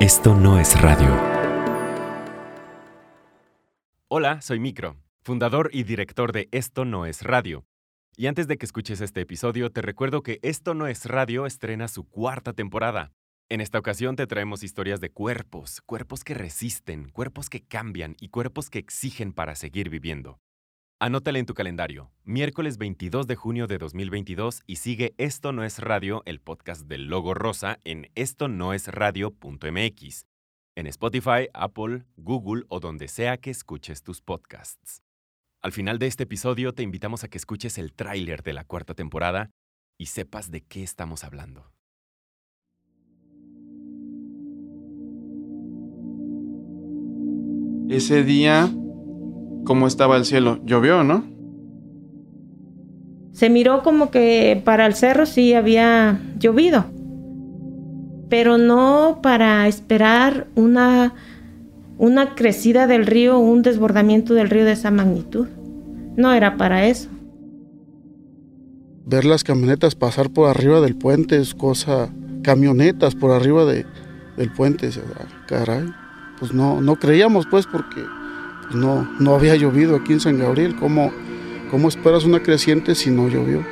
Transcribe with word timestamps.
Esto 0.00 0.32
no 0.32 0.60
es 0.60 0.80
radio. 0.80 1.12
Hola, 4.06 4.40
soy 4.40 4.60
Micro, 4.60 4.96
fundador 5.22 5.70
y 5.72 5.82
director 5.82 6.30
de 6.30 6.48
Esto 6.52 6.84
no 6.84 7.04
es 7.04 7.22
radio. 7.22 7.66
Y 8.16 8.28
antes 8.28 8.46
de 8.46 8.58
que 8.58 8.64
escuches 8.64 9.00
este 9.00 9.22
episodio, 9.22 9.72
te 9.72 9.82
recuerdo 9.82 10.22
que 10.22 10.38
Esto 10.42 10.74
no 10.74 10.86
es 10.86 11.06
radio 11.06 11.46
estrena 11.46 11.88
su 11.88 12.04
cuarta 12.04 12.52
temporada. 12.52 13.10
En 13.48 13.60
esta 13.60 13.80
ocasión 13.80 14.14
te 14.14 14.28
traemos 14.28 14.62
historias 14.62 15.00
de 15.00 15.10
cuerpos, 15.10 15.80
cuerpos 15.84 16.22
que 16.22 16.34
resisten, 16.34 17.10
cuerpos 17.10 17.50
que 17.50 17.64
cambian 17.64 18.14
y 18.20 18.28
cuerpos 18.28 18.70
que 18.70 18.78
exigen 18.78 19.32
para 19.32 19.56
seguir 19.56 19.90
viviendo. 19.90 20.38
Anótale 21.00 21.38
en 21.38 21.46
tu 21.46 21.54
calendario, 21.54 22.10
miércoles 22.24 22.76
22 22.76 23.28
de 23.28 23.36
junio 23.36 23.68
de 23.68 23.78
2022 23.78 24.64
y 24.66 24.76
sigue 24.76 25.14
Esto 25.16 25.52
no 25.52 25.62
es 25.62 25.78
radio, 25.78 26.24
el 26.26 26.40
podcast 26.40 26.88
del 26.88 27.06
logo 27.06 27.34
rosa 27.34 27.78
en 27.84 28.10
esto 28.16 28.48
no 28.48 28.72
es 28.74 28.88
radio.mx, 28.88 30.26
en 30.74 30.86
Spotify, 30.88 31.46
Apple, 31.54 32.04
Google 32.16 32.64
o 32.68 32.80
donde 32.80 33.06
sea 33.06 33.36
que 33.36 33.50
escuches 33.50 34.02
tus 34.02 34.20
podcasts. 34.22 35.04
Al 35.62 35.70
final 35.70 36.00
de 36.00 36.08
este 36.08 36.24
episodio 36.24 36.72
te 36.72 36.82
invitamos 36.82 37.22
a 37.22 37.28
que 37.28 37.38
escuches 37.38 37.78
el 37.78 37.92
tráiler 37.92 38.42
de 38.42 38.54
la 38.54 38.64
cuarta 38.64 38.94
temporada 38.94 39.50
y 39.98 40.06
sepas 40.06 40.50
de 40.50 40.62
qué 40.62 40.82
estamos 40.82 41.22
hablando. 41.22 41.70
Ese 47.88 48.24
día 48.24 48.68
cómo 49.68 49.86
estaba 49.86 50.16
el 50.16 50.24
cielo. 50.24 50.60
Llovió, 50.64 51.04
¿no? 51.04 51.24
Se 53.32 53.50
miró 53.50 53.82
como 53.82 54.10
que 54.10 54.62
para 54.64 54.86
el 54.86 54.94
cerro 54.94 55.26
sí 55.26 55.52
había 55.52 56.18
llovido, 56.38 56.86
pero 58.30 58.56
no 58.56 59.20
para 59.22 59.68
esperar 59.68 60.46
una, 60.54 61.12
una 61.98 62.34
crecida 62.34 62.86
del 62.86 63.04
río, 63.04 63.38
un 63.38 63.60
desbordamiento 63.60 64.32
del 64.32 64.48
río 64.48 64.64
de 64.64 64.72
esa 64.72 64.90
magnitud. 64.90 65.48
No 66.16 66.32
era 66.32 66.56
para 66.56 66.86
eso. 66.86 67.10
Ver 69.04 69.26
las 69.26 69.44
camionetas 69.44 69.94
pasar 69.94 70.30
por 70.30 70.48
arriba 70.48 70.80
del 70.80 70.96
puente 70.96 71.36
es 71.36 71.54
cosa, 71.54 72.08
camionetas 72.42 73.14
por 73.14 73.32
arriba 73.32 73.66
de, 73.66 73.84
del 74.38 74.50
puente, 74.50 74.88
caray, 75.46 75.92
pues 76.38 76.54
no, 76.54 76.80
no 76.80 76.96
creíamos 76.96 77.46
pues 77.46 77.66
porque 77.66 78.02
no, 78.70 79.08
no 79.18 79.34
había 79.34 79.56
llovido 79.56 79.96
aquí 79.96 80.12
en 80.12 80.20
San 80.20 80.38
Gabriel. 80.38 80.76
¿Cómo, 80.76 81.12
¿Cómo 81.70 81.88
esperas 81.88 82.24
una 82.24 82.40
creciente 82.40 82.94
si 82.94 83.10
no 83.10 83.28
llovió? 83.28 83.62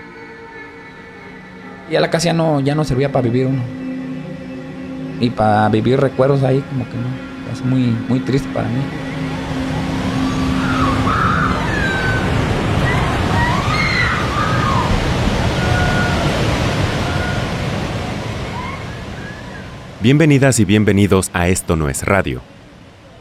Ya 1.91 2.01
la 2.01 2.11
casa 2.11 2.27
ya 2.27 2.33
no, 2.33 2.61
ya 2.61 2.75
no 2.75 2.85
servía 2.85 3.13
para 3.13 3.23
vivir 3.23 3.47
uno. 3.47 3.63
Y 5.21 5.31
para 5.31 5.69
vivir 5.69 6.01
recuerdos 6.01 6.43
ahí 6.43 6.63
como 6.71 6.85
que 6.85 6.97
no. 6.97 7.53
Es 7.53 7.65
muy, 7.65 7.97
muy 8.09 8.21
triste 8.21 8.49
para 8.53 8.69
mí. 8.69 8.81
Bienvenidas 20.03 20.61
y 20.61 20.65
bienvenidos 20.65 21.31
a 21.33 21.49
Esto 21.49 21.75
no 21.75 21.89
es 21.89 22.05
radio 22.05 22.56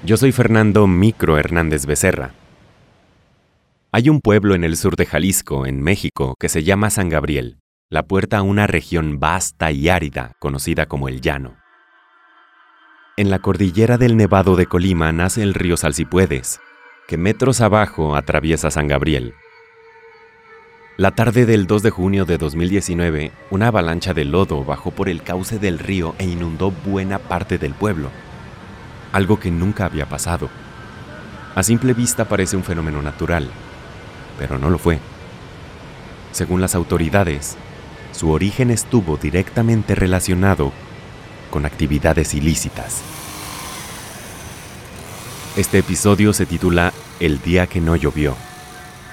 yo 0.06 0.18
soy 0.18 0.32
Fernando 0.32 0.86
Micro 0.86 1.40
Hernández 1.40 1.88
Becerra. 1.88 2.32
Hay 3.92 4.10
un 4.10 4.22
pueblo 4.22 4.54
en 4.54 4.64
el 4.64 4.78
sur 4.78 4.96
de 4.98 5.08
Jalisco, 5.08 5.66
en 5.66 5.82
México, 5.82 6.36
que 6.40 6.48
se 6.48 6.64
llama 6.64 6.92
San 6.92 7.10
Gabriel, 7.10 7.58
la 7.90 8.04
puerta 8.04 8.38
a 8.38 8.42
una 8.44 8.68
región 8.68 9.20
vasta 9.20 9.72
y 9.72 9.90
árida 9.90 10.34
conocida 10.40 10.86
como 10.86 11.08
el 11.08 11.22
Llano. 11.22 11.58
En 13.18 13.32
la 13.32 13.40
cordillera 13.40 13.98
del 13.98 14.16
Nevado 14.16 14.56
de 14.56 14.68
Colima 14.68 15.12
nace 15.12 15.42
el 15.42 15.56
río 15.56 15.76
Salsipuedes, 15.76 16.60
que 17.08 17.18
metros 17.18 17.62
abajo 17.62 18.16
atraviesa 18.16 18.70
San 18.70 18.88
Gabriel. 18.88 19.34
La 20.98 21.12
tarde 21.12 21.48
del 21.48 21.66
2 21.66 21.82
de 21.82 21.90
junio 21.90 22.26
de 22.26 22.38
2019, 22.38 23.32
una 23.50 23.68
avalancha 23.68 24.14
de 24.14 24.26
lodo 24.26 24.64
bajó 24.64 24.92
por 24.92 25.10
el 25.10 25.24
cauce 25.24 25.58
del 25.58 25.80
río 25.80 26.14
e 26.20 26.26
inundó 26.26 26.72
buena 26.86 27.18
parte 27.18 27.58
del 27.58 27.74
pueblo 27.74 28.12
algo 29.16 29.40
que 29.40 29.50
nunca 29.50 29.86
había 29.86 30.10
pasado. 30.10 30.50
A 31.56 31.64
simple 31.64 31.94
vista 31.94 32.26
parece 32.26 32.58
un 32.58 32.66
fenómeno 32.66 33.02
natural, 33.02 33.50
pero 34.38 34.60
no 34.60 34.70
lo 34.70 34.78
fue. 34.78 35.00
Según 36.34 36.60
las 36.60 36.76
autoridades, 36.76 37.56
su 38.12 38.30
origen 38.30 38.72
estuvo 38.72 39.16
directamente 39.16 39.96
relacionado 39.96 40.74
con 41.50 41.66
actividades 41.66 42.34
ilícitas. 42.34 43.04
Este 45.56 45.78
episodio 45.78 46.34
se 46.34 46.46
titula 46.46 46.92
El 47.22 47.42
día 47.42 47.68
que 47.68 47.80
no 47.80 47.96
llovió 47.96 48.36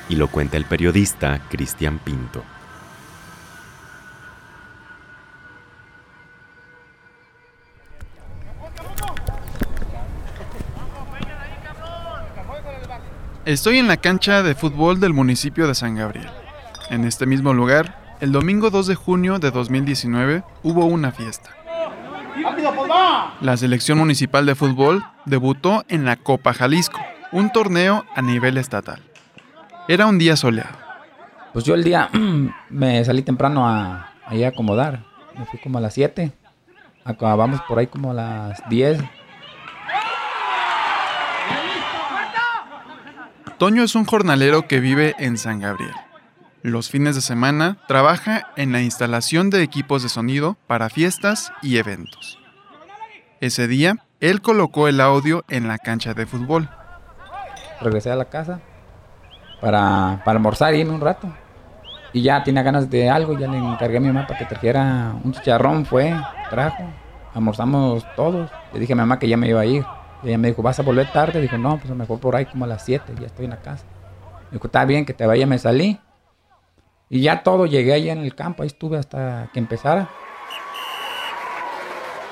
y 0.09 0.17
lo 0.17 0.27
cuenta 0.27 0.57
el 0.57 0.65
periodista 0.65 1.43
Cristian 1.49 2.01
Pinto. 2.01 2.43
Estoy 13.53 13.77
en 13.77 13.87
la 13.87 13.99
cancha 13.99 14.43
de 14.43 14.55
fútbol 14.55 14.99
del 14.99 15.13
municipio 15.13 15.69
de 15.69 15.75
San 15.75 15.95
Gabriel. 15.95 16.31
En 16.89 17.05
este 17.05 17.27
mismo 17.27 17.53
lugar, 17.53 18.17
el 18.21 18.33
domingo 18.33 18.71
2 18.71 18.87
de 18.87 18.95
junio 18.95 19.39
de 19.39 19.51
2019 19.51 20.43
hubo 20.63 20.87
una 20.87 21.13
fiesta. 21.13 21.51
La 23.43 23.59
selección 23.59 23.99
municipal 23.99 24.47
de 24.47 24.55
fútbol 24.55 25.05
debutó 25.27 25.85
en 25.89 26.07
la 26.07 26.17
Copa 26.17 26.55
Jalisco, 26.55 26.99
un 27.31 27.53
torneo 27.53 28.07
a 28.17 28.23
nivel 28.23 28.57
estatal. 28.57 29.03
Era 29.87 30.07
un 30.07 30.17
día 30.17 30.35
soleado. 30.37 30.79
Pues 31.53 31.67
yo 31.67 31.75
el 31.75 31.85
día 31.85 32.09
me 32.71 33.05
salí 33.05 33.21
temprano 33.21 33.69
a, 33.69 34.15
a 34.25 34.49
acomodar. 34.49 35.05
Me 35.39 35.45
fui 35.45 35.61
como 35.61 35.77
a 35.77 35.83
las 35.83 35.93
7. 35.93 36.33
Acabamos 37.05 37.61
por 37.69 37.79
ahí 37.79 37.87
como 37.87 38.13
a 38.13 38.15
las 38.15 38.67
10. 38.71 39.03
Toño 43.63 43.85
es 43.85 43.95
un 43.95 44.07
jornalero 44.07 44.67
que 44.67 44.81
vive 44.81 45.15
en 45.21 45.39
San 45.39 45.61
Gabriel. 45.61 45.95
Los 46.63 46.91
fines 46.91 47.15
de 47.15 47.21
semana 47.21 47.77
trabaja 47.87 48.49
en 48.57 48.73
la 48.73 48.83
instalación 48.83 49.51
de 49.51 49.63
equipos 49.63 50.03
de 50.03 50.09
sonido 50.09 50.57
para 50.67 50.91
fiestas 50.91 51.53
y 51.63 51.77
eventos. 51.77 52.41
Ese 53.41 53.69
día, 53.69 53.99
él 54.19 54.43
colocó 54.43 54.89
el 54.89 55.01
audio 55.01 55.45
en 55.49 55.69
la 55.69 55.79
cancha 55.79 56.13
de 56.13 56.27
fútbol. 56.27 56.69
Regresé 57.81 58.11
a 58.11 58.17
la 58.17 58.25
casa 58.25 58.59
para, 59.61 60.23
para 60.25 60.39
almorzar 60.39 60.75
y 60.75 60.81
irme 60.81 60.95
un 60.95 61.01
rato. 61.01 61.33
Y 62.13 62.21
ya 62.21 62.43
tenía 62.43 62.65
ganas 62.65 62.91
de 62.91 63.11
algo, 63.11 63.39
ya 63.39 63.47
le 63.47 63.59
encargué 63.59 63.99
a 63.99 64.01
mi 64.01 64.09
mamá 64.09 64.27
para 64.27 64.41
que 64.41 64.47
trajera 64.47 65.15
un 65.23 65.31
chicharrón, 65.31 65.87
fue, 65.87 66.13
trajo, 66.51 66.83
almorzamos 67.33 68.05
todos. 68.17 68.51
Le 68.73 68.81
dije 68.81 68.95
a 68.95 68.97
mi 68.97 69.03
mamá 69.03 69.21
que 69.21 69.29
ya 69.29 69.37
me 69.37 69.49
iba 69.49 69.61
a 69.61 69.67
ir. 69.67 69.85
Y 70.23 70.29
ella 70.29 70.39
me 70.39 70.49
dijo, 70.49 70.63
¿vas 70.63 70.79
a 70.79 70.83
volver 70.83 71.11
tarde? 71.13 71.41
Dijo, 71.41 71.59
no, 71.59 71.79
pues 71.79 71.95
mejor 71.95 72.21
por 72.21 72.37
ahí 72.37 72.47
como 72.47 72.65
a 72.65 72.69
las 72.69 72.85
7, 72.85 73.15
ya 73.21 73.27
estoy 73.27 73.47
en 73.47 73.51
la 73.51 73.61
casa. 73.61 73.85
Me 74.51 74.57
dijo, 74.57 74.67
está 74.67 74.85
bien, 74.85 75.05
que 75.05 75.15
te 75.15 75.27
vaya, 75.27 75.47
me 75.47 75.59
salí. 75.59 76.01
Y 77.09 77.21
ya 77.23 77.43
todo, 77.43 77.67
llegué 77.67 77.93
allá 77.93 78.13
en 78.13 78.21
el 78.21 78.35
campo, 78.35 78.63
ahí 78.63 78.69
estuve 78.69 78.99
hasta 78.99 79.51
que 79.53 79.59
empezara. 79.59 80.09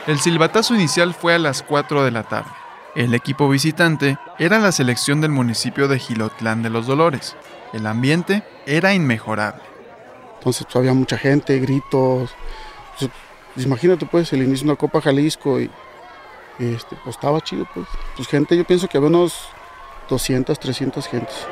El 0.07 0.19
silbatazo 0.19 0.75
inicial 0.75 1.13
fue 1.13 1.35
a 1.35 1.39
las 1.39 1.63
4 1.63 2.05
de 2.05 2.11
la 2.11 2.23
tarde. 2.23 2.51
El 2.97 3.15
equipo 3.15 3.49
visitante 3.49 4.19
era 4.39 4.59
la 4.59 4.73
selección 4.73 5.21
del 5.21 5.31
municipio 5.31 5.87
de 5.87 5.99
Gilotlán 5.99 6.63
de 6.63 6.71
los 6.71 6.87
Dolores. 6.87 7.37
El 7.73 7.87
ambiente 7.87 8.43
era 8.67 8.95
inmejorable. 8.95 9.63
Entonces 10.39 10.65
pues, 10.65 10.77
había 10.77 10.95
mucha 10.95 11.19
gente, 11.19 11.59
gritos. 11.59 12.35
Pues, 12.99 13.11
pues, 13.55 13.67
imagínate 13.67 14.07
pues 14.07 14.33
el 14.33 14.43
inicio 14.43 14.65
de 14.65 14.73
una 14.73 14.79
Copa 14.79 15.01
Jalisco 15.01 15.61
y 15.61 15.71
este, 16.61 16.97
pues 16.97 17.17
estaba 17.17 17.41
chido, 17.41 17.67
pues. 17.75 17.87
Pues 18.17 18.29
gente, 18.29 18.57
yo 18.57 18.65
pienso 18.65 18.89
que 18.89 18.99
había 18.99 19.09
unos 19.09 19.49
200, 20.09 20.59
300 20.59 21.07
gentes. 21.07 21.47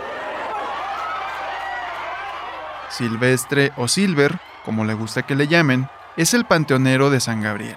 Silvestre 2.90 3.72
o 3.76 3.88
Silver, 3.88 4.38
como 4.64 4.84
le 4.84 4.94
gusta 4.94 5.22
que 5.22 5.34
le 5.34 5.49
llamen, 5.49 5.88
es 6.16 6.34
el 6.34 6.44
panteonero 6.44 7.10
de 7.10 7.20
San 7.20 7.40
Gabriel. 7.40 7.76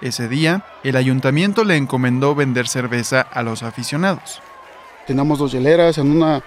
Ese 0.00 0.28
día, 0.28 0.64
el 0.82 0.96
ayuntamiento 0.96 1.64
le 1.64 1.76
encomendó 1.76 2.34
vender 2.34 2.68
cerveza 2.68 3.22
a 3.22 3.42
los 3.42 3.62
aficionados. 3.62 4.42
Teníamos 5.06 5.38
dos 5.38 5.52
hieleras, 5.52 5.96
en 5.98 6.10
una 6.10 6.42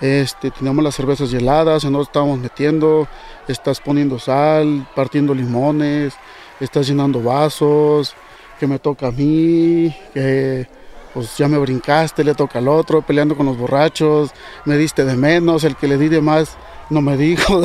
este, 0.00 0.50
teníamos 0.52 0.84
las 0.84 0.94
cervezas 0.94 1.32
heladas, 1.32 1.84
en 1.84 1.94
otra 1.94 2.04
estábamos 2.04 2.38
metiendo, 2.38 3.08
estás 3.48 3.80
poniendo 3.80 4.18
sal, 4.18 4.88
partiendo 4.94 5.34
limones, 5.34 6.14
estás 6.60 6.86
llenando 6.86 7.20
vasos, 7.20 8.14
que 8.58 8.66
me 8.66 8.78
toca 8.78 9.08
a 9.08 9.10
mí, 9.12 9.94
que 10.12 10.68
pues 11.14 11.36
ya 11.36 11.48
me 11.48 11.58
brincaste, 11.58 12.22
le 12.22 12.34
toca 12.34 12.58
al 12.58 12.68
otro, 12.68 13.02
peleando 13.02 13.36
con 13.36 13.46
los 13.46 13.56
borrachos, 13.56 14.30
me 14.64 14.76
diste 14.76 15.04
de 15.04 15.16
menos, 15.16 15.64
el 15.64 15.76
que 15.76 15.88
le 15.88 15.96
di 15.96 16.08
de 16.08 16.20
más 16.20 16.56
no 16.90 17.00
me 17.00 17.16
dijo. 17.16 17.62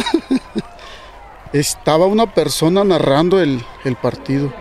Estaba 1.54 2.06
una 2.06 2.26
persona 2.28 2.84
narrando 2.84 3.40
el, 3.40 3.64
el 3.84 3.96
partido. 3.96 4.52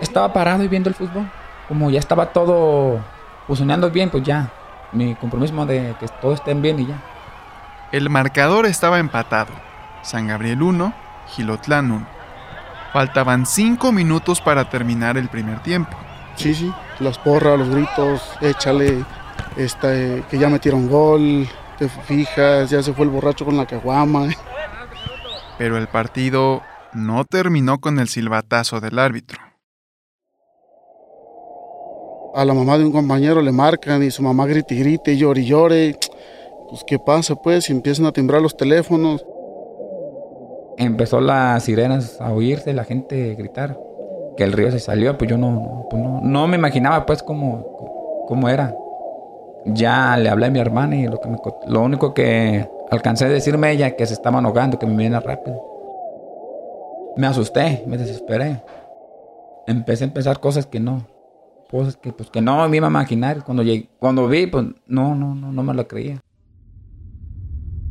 Estaba 0.00 0.32
parado 0.32 0.62
y 0.62 0.68
viendo 0.68 0.88
el 0.88 0.94
fútbol. 0.94 1.30
Como 1.66 1.90
ya 1.90 1.98
estaba 1.98 2.32
todo 2.32 3.00
funcionando 3.46 3.90
bien, 3.90 4.10
pues 4.10 4.22
ya. 4.22 4.52
Mi 4.92 5.14
compromiso 5.14 5.66
de 5.66 5.94
que 5.98 6.06
todo 6.20 6.34
esté 6.34 6.54
bien 6.54 6.80
y 6.80 6.86
ya. 6.86 7.02
El 7.90 8.10
marcador 8.10 8.66
estaba 8.66 8.98
empatado. 8.98 9.52
San 10.02 10.28
Gabriel 10.28 10.62
1, 10.62 10.92
Gilotlán 11.28 11.90
1. 11.90 12.17
Faltaban 12.92 13.46
5 13.46 13.92
minutos 13.92 14.40
para 14.40 14.68
terminar 14.68 15.16
el 15.18 15.28
primer 15.28 15.62
tiempo. 15.62 15.96
Sí, 16.36 16.54
sí, 16.54 16.72
las 17.00 17.18
porras, 17.18 17.58
los 17.58 17.68
gritos, 17.68 18.22
échale, 18.40 19.04
este, 19.56 20.24
que 20.30 20.38
ya 20.38 20.48
metieron 20.48 20.88
gol, 20.88 21.48
te 21.78 21.88
fijas, 21.88 22.70
ya 22.70 22.82
se 22.82 22.92
fue 22.92 23.04
el 23.04 23.10
borracho 23.10 23.44
con 23.44 23.56
la 23.56 23.66
caguama. 23.66 24.28
Pero 25.58 25.76
el 25.76 25.88
partido 25.88 26.62
no 26.92 27.24
terminó 27.24 27.78
con 27.80 27.98
el 27.98 28.08
silbatazo 28.08 28.80
del 28.80 28.98
árbitro. 28.98 29.40
A 32.34 32.44
la 32.44 32.54
mamá 32.54 32.78
de 32.78 32.84
un 32.84 32.92
compañero 32.92 33.42
le 33.42 33.52
marcan 33.52 34.02
y 34.02 34.10
su 34.10 34.22
mamá 34.22 34.46
grita 34.46 34.74
y 34.74 34.78
grite, 34.78 35.16
llore 35.16 35.40
y 35.40 35.46
llore. 35.46 35.98
Pues, 36.68 36.84
¿qué 36.86 36.98
pasa, 36.98 37.34
pues? 37.34 37.68
Y 37.68 37.72
empiezan 37.72 38.06
a 38.06 38.12
timbrar 38.12 38.40
los 38.40 38.56
teléfonos. 38.56 39.24
Empezó 40.78 41.20
las 41.20 41.64
sirenas 41.64 42.20
a 42.20 42.32
oírse, 42.32 42.72
la 42.72 42.84
gente 42.84 43.34
gritar. 43.34 43.76
Que 44.36 44.44
el 44.44 44.52
río 44.52 44.70
se 44.70 44.78
salió, 44.78 45.18
pues 45.18 45.28
yo 45.28 45.36
no, 45.36 45.88
pues 45.90 46.00
no, 46.00 46.20
no 46.22 46.46
me 46.46 46.56
imaginaba, 46.56 47.04
pues, 47.04 47.24
cómo, 47.24 48.24
cómo 48.28 48.48
era. 48.48 48.76
Ya 49.66 50.16
le 50.16 50.28
hablé 50.28 50.46
a 50.46 50.50
mi 50.50 50.60
hermana 50.60 50.94
y 50.94 51.08
lo, 51.08 51.20
que 51.20 51.28
me, 51.28 51.38
lo 51.66 51.82
único 51.82 52.14
que 52.14 52.70
alcancé 52.92 53.24
a 53.24 53.28
decirme 53.28 53.72
ella 53.72 53.96
que 53.96 54.06
se 54.06 54.14
estaban 54.14 54.46
ahogando, 54.46 54.78
que 54.78 54.86
me 54.86 54.96
viene 54.96 55.18
rápido. 55.18 55.60
Me 57.16 57.26
asusté, 57.26 57.82
me 57.88 57.98
desesperé. 57.98 58.62
Empecé 59.66 60.04
a 60.04 60.06
empezar 60.06 60.38
cosas 60.38 60.66
que 60.66 60.78
no, 60.78 61.08
cosas 61.68 61.96
que 61.96 62.12
pues 62.12 62.30
que 62.30 62.40
no 62.40 62.68
me 62.68 62.76
iba 62.76 62.86
a 62.86 62.90
imaginar. 62.90 63.42
Cuando 63.42 63.64
llegué, 63.64 63.88
cuando 63.98 64.28
vi, 64.28 64.46
pues 64.46 64.66
no, 64.86 65.16
no, 65.16 65.34
no, 65.34 65.50
no 65.50 65.62
me 65.64 65.74
lo 65.74 65.88
creía. 65.88 66.22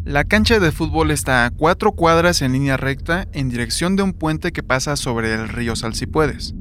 La 0.07 0.23
cancha 0.23 0.61
de 0.61 0.71
fútbol 0.71 1.11
está 1.11 1.45
a 1.45 1.49
cuatro 1.49 1.91
cuadras 1.91 2.41
en 2.41 2.53
línea 2.53 2.77
recta 2.77 3.27
en 3.33 3.49
dirección 3.49 3.97
de 3.97 4.03
un 4.03 4.13
puente 4.13 4.53
que 4.53 4.63
pasa 4.63 4.95
sobre 4.95 5.33
el 5.33 5.49
río 5.49 5.75
Salsipuedes. 5.75 6.53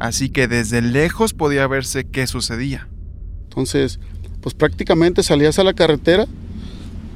Así 0.00 0.30
que 0.30 0.48
desde 0.48 0.80
lejos 0.80 1.34
podía 1.34 1.66
verse 1.66 2.04
qué 2.04 2.26
sucedía. 2.26 2.88
Entonces, 3.42 4.00
pues 4.40 4.54
prácticamente 4.54 5.22
salías 5.22 5.58
a 5.58 5.64
la 5.64 5.74
carretera 5.74 6.24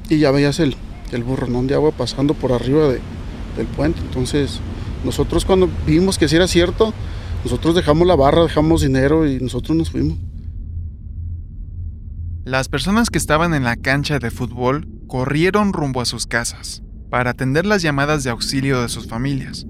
y 0.07 0.19
ya 0.19 0.29
veías 0.29 0.59
el, 0.59 0.75
el 1.11 1.23
burronón 1.23 1.65
de 1.65 1.73
agua 1.73 1.89
pasando 1.89 2.35
por 2.35 2.51
arriba 2.51 2.89
de, 2.89 2.99
del 3.57 3.65
puente. 3.65 3.99
Entonces, 4.01 4.59
nosotros 5.03 5.43
cuando 5.43 5.67
vimos 5.87 6.19
que 6.19 6.27
si 6.27 6.35
era 6.35 6.47
cierto, 6.47 6.93
nosotros 7.43 7.73
dejamos 7.73 8.05
la 8.05 8.15
barra, 8.15 8.43
dejamos 8.43 8.81
dinero 8.81 9.27
y 9.27 9.39
nosotros 9.39 9.75
nos 9.75 9.89
fuimos. 9.89 10.19
Las 12.47 12.69
personas 12.69 13.09
que 13.09 13.17
estaban 13.17 13.53
en 13.53 13.65
la 13.65 13.75
cancha 13.75 14.19
de 14.19 14.31
fútbol 14.31 14.87
corrieron 15.07 15.73
rumbo 15.73 15.99
a 15.99 16.05
sus 16.05 16.27
casas 16.27 16.81
para 17.09 17.31
atender 17.31 17.65
las 17.65 17.81
llamadas 17.81 18.23
de 18.23 18.29
auxilio 18.29 18.81
de 18.81 18.87
sus 18.87 19.05
familias. 19.05 19.65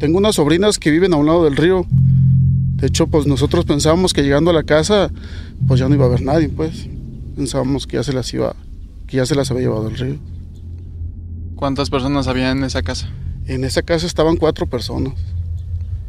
Tengo 0.00 0.18
unas 0.18 0.34
sobrinas 0.34 0.80
que 0.80 0.90
viven 0.90 1.14
a 1.14 1.18
un 1.18 1.26
lado 1.26 1.44
del 1.44 1.54
río. 1.54 1.86
De 1.88 2.88
hecho, 2.88 3.06
pues 3.06 3.28
nosotros 3.28 3.64
pensábamos 3.64 4.12
que 4.12 4.24
llegando 4.24 4.50
a 4.50 4.54
la 4.54 4.64
casa, 4.64 5.12
pues 5.68 5.78
ya 5.78 5.88
no 5.88 5.94
iba 5.94 6.02
a 6.06 6.08
haber 6.08 6.22
nadie, 6.22 6.48
pues. 6.48 6.88
Pensábamos 7.36 7.86
que 7.86 7.98
ya 7.98 8.02
se 8.02 8.12
las 8.12 8.34
iba, 8.34 8.56
que 9.06 9.18
ya 9.18 9.24
se 9.24 9.36
las 9.36 9.52
había 9.52 9.62
llevado 9.62 9.86
el 9.86 9.96
río. 9.96 10.18
¿Cuántas 11.54 11.90
personas 11.90 12.26
había 12.26 12.50
en 12.50 12.64
esa 12.64 12.82
casa? 12.82 13.08
En 13.46 13.62
esa 13.62 13.82
casa 13.82 14.04
estaban 14.04 14.36
cuatro 14.36 14.66
personas. 14.66 15.14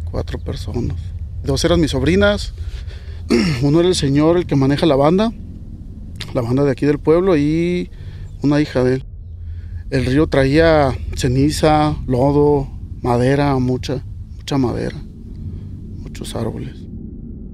Cuatro 0.10 0.40
personas. 0.40 0.98
Dos 1.44 1.64
eran 1.64 1.80
mis 1.80 1.92
sobrinas, 1.92 2.56
uno 3.62 3.80
era 3.80 3.90
el 3.90 3.96
señor, 3.96 4.38
el 4.38 4.46
que 4.46 4.56
maneja 4.56 4.86
la 4.86 4.96
banda, 4.96 5.32
la 6.34 6.42
banda 6.42 6.64
de 6.64 6.72
aquí 6.72 6.86
del 6.86 7.00
pueblo, 7.00 7.38
y 7.38 7.90
una 8.42 8.62
hija 8.62 8.84
de 8.84 8.96
él. 8.96 9.06
El 9.90 10.06
río 10.06 10.28
traía 10.28 10.98
ceniza, 11.16 11.96
lodo, 12.08 12.68
madera, 13.02 13.58
mucha, 13.60 14.04
mucha 14.36 14.58
madera, 14.58 14.98
muchos 16.00 16.36
árboles. 16.36 16.78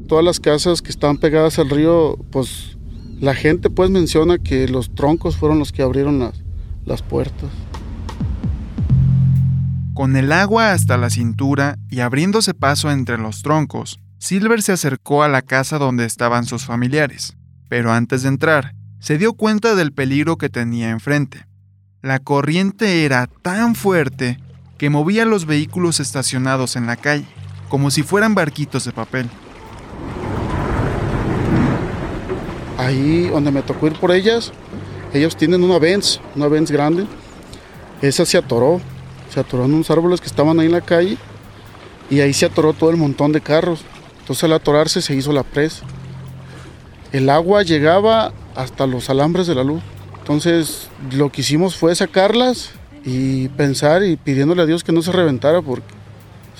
Todas 0.08 0.26
las 0.26 0.40
casas 0.40 0.81
que 0.81 0.90
estaban 0.90 1.18
pegadas 1.18 1.60
al 1.60 1.70
río, 1.70 2.18
pues 2.31 2.78
la 3.20 3.36
gente 3.36 3.70
pues 3.70 3.90
menciona 3.90 4.38
que 4.38 4.68
los 4.68 4.94
troncos 4.96 5.38
fueron 5.38 5.60
los 5.60 5.72
que 5.72 5.81
abrieron 5.81 6.20
las, 6.20 6.42
las 6.86 7.02
puertas. 7.02 7.50
Con 9.94 10.16
el 10.16 10.31
agua 10.31 10.72
hasta 10.72 10.98
la 10.98 11.10
cintura 11.10 11.78
y 11.90 12.00
abriéndose 12.00 12.54
paso 12.54 12.90
entre 12.90 13.18
los 13.18 13.42
troncos, 13.42 14.00
Silver 14.19 14.62
se 14.62 14.74
acercó 14.74 15.24
a 15.24 15.30
la 15.30 15.42
casa 15.42 15.77
donde 15.77 16.04
estaban 16.04 16.45
sus 16.45 16.66
familiares, 16.66 17.38
pero 17.69 17.94
antes 17.94 18.24
de 18.24 18.27
entrar, 18.27 18.75
se 19.00 19.18
dio 19.18 19.31
cuenta 19.31 19.75
del 19.75 19.94
peligro 19.94 20.38
que 20.38 20.50
tenía 20.50 20.89
enfrente. 20.89 21.48
La 22.01 22.19
corriente 22.19 23.06
era 23.06 23.27
tan 23.27 23.75
fuerte 23.75 24.38
que 24.77 24.89
movía 24.89 25.24
los 25.24 25.45
vehículos 25.45 26.01
estacionados 26.01 26.75
en 26.75 26.86
la 26.86 26.98
calle, 26.98 27.25
como 27.69 27.92
si 27.92 28.04
fueran 28.04 28.36
barquitos 28.36 28.83
de 28.83 28.92
papel. 28.92 29.30
Ahí 32.77 33.30
donde 33.30 33.51
me 33.51 33.62
tocó 33.62 33.88
ir 33.88 33.94
por 33.94 34.12
ellas, 34.12 34.51
ellos 35.13 35.38
tienen 35.38 35.63
una 35.63 35.80
Benz, 35.80 36.19
una 36.36 36.50
Benz 36.50 36.71
grande. 36.71 37.07
Esa 38.01 38.25
se 38.25 38.38
atoró, 38.38 38.81
se 39.33 39.39
atoró 39.39 39.63
en 39.63 39.75
unos 39.75 39.89
árboles 39.89 40.19
que 40.19 40.27
estaban 40.27 40.60
ahí 40.60 40.66
en 40.66 40.74
la 40.74 40.81
calle 40.81 41.18
y 42.10 42.19
ahí 42.19 42.33
se 42.33 42.45
atoró 42.45 42.74
todo 42.74 42.89
el 42.89 42.98
montón 42.98 43.31
de 43.31 43.39
carros. 43.39 43.86
Entonces 44.30 44.44
al 44.44 44.54
atorarse 44.54 45.02
se 45.02 45.16
hizo 45.16 45.34
la 45.34 45.42
presa. 45.42 45.84
El 47.12 47.31
agua 47.31 47.64
llegaba 47.64 48.31
hasta 48.56 48.86
los 48.86 49.10
alambres 49.10 49.48
de 49.48 49.56
la 49.56 49.64
luz. 49.64 49.81
Entonces 50.20 50.88
lo 51.14 51.31
que 51.31 51.42
hicimos 51.42 51.76
fue 51.76 51.96
sacarlas 51.96 52.74
y 53.04 53.48
pensar 53.48 54.04
y 54.04 54.18
pidiéndole 54.18 54.62
a 54.62 54.68
Dios 54.68 54.84
que 54.84 54.92
no 54.92 55.02
se 55.02 55.12
reventara 55.12 55.64
porque 55.64 55.96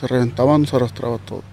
se 0.02 0.08
reventaba, 0.08 0.58
nos 0.58 0.74
arrastraba 0.74 1.20
todo. 1.20 1.44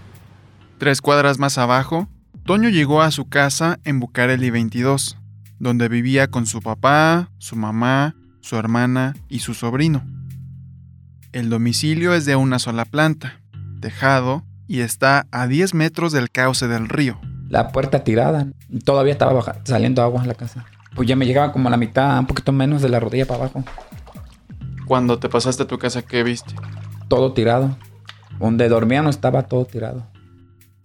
Tres 0.79 1.03
cuadras 1.03 1.39
más 1.39 1.59
abajo, 1.59 2.09
Toño 2.47 2.71
llegó 2.71 3.03
a 3.03 3.11
su 3.11 3.29
casa 3.29 3.79
en 3.85 4.01
Bucareli 4.01 4.49
22, 4.49 5.19
donde 5.59 5.91
vivía 5.91 6.29
con 6.29 6.47
su 6.47 6.63
papá, 6.63 7.29
su 7.37 7.57
mamá, 7.57 8.17
su 8.41 8.57
hermana 8.57 9.15
y 9.29 9.41
su 9.41 9.53
sobrino. 9.53 10.03
El 11.33 11.51
domicilio 11.51 12.15
es 12.15 12.25
de 12.25 12.37
una 12.37 12.59
sola 12.59 12.87
planta, 12.87 13.39
tejado 13.83 14.47
y 14.67 14.81
está 14.81 15.27
a 15.31 15.47
10 15.47 15.75
metros 15.75 16.13
del 16.13 16.31
cauce 16.31 16.69
del 16.69 16.89
río. 16.89 17.19
La 17.49 17.69
puerta 17.69 18.03
tirada, 18.03 18.49
todavía 18.85 19.13
estaba 19.13 19.61
saliendo 19.65 20.03
agua 20.03 20.23
en 20.23 20.29
la 20.29 20.35
casa. 20.35 20.67
Pues 20.94 21.08
ya 21.08 21.15
me 21.15 21.27
llegaba 21.27 21.53
como 21.53 21.69
a 21.69 21.70
la 21.70 21.77
mitad, 21.77 22.19
un 22.19 22.27
poquito 22.27 22.53
menos 22.53 22.82
de 22.82 22.89
la 22.89 22.99
rodilla 22.99 23.27
para 23.27 23.41
abajo. 23.41 23.65
Cuando 24.87 25.19
te 25.19 25.29
pasaste 25.29 25.65
a 25.65 25.67
tu 25.67 25.79
casa, 25.79 26.03
¿qué 26.03 26.23
viste? 26.23 26.55
Todo 27.08 27.32
tirado. 27.32 27.77
Donde 28.39 28.69
dormíamos 28.69 29.17
estaba 29.17 29.43
todo 29.43 29.65
tirado. 29.65 30.06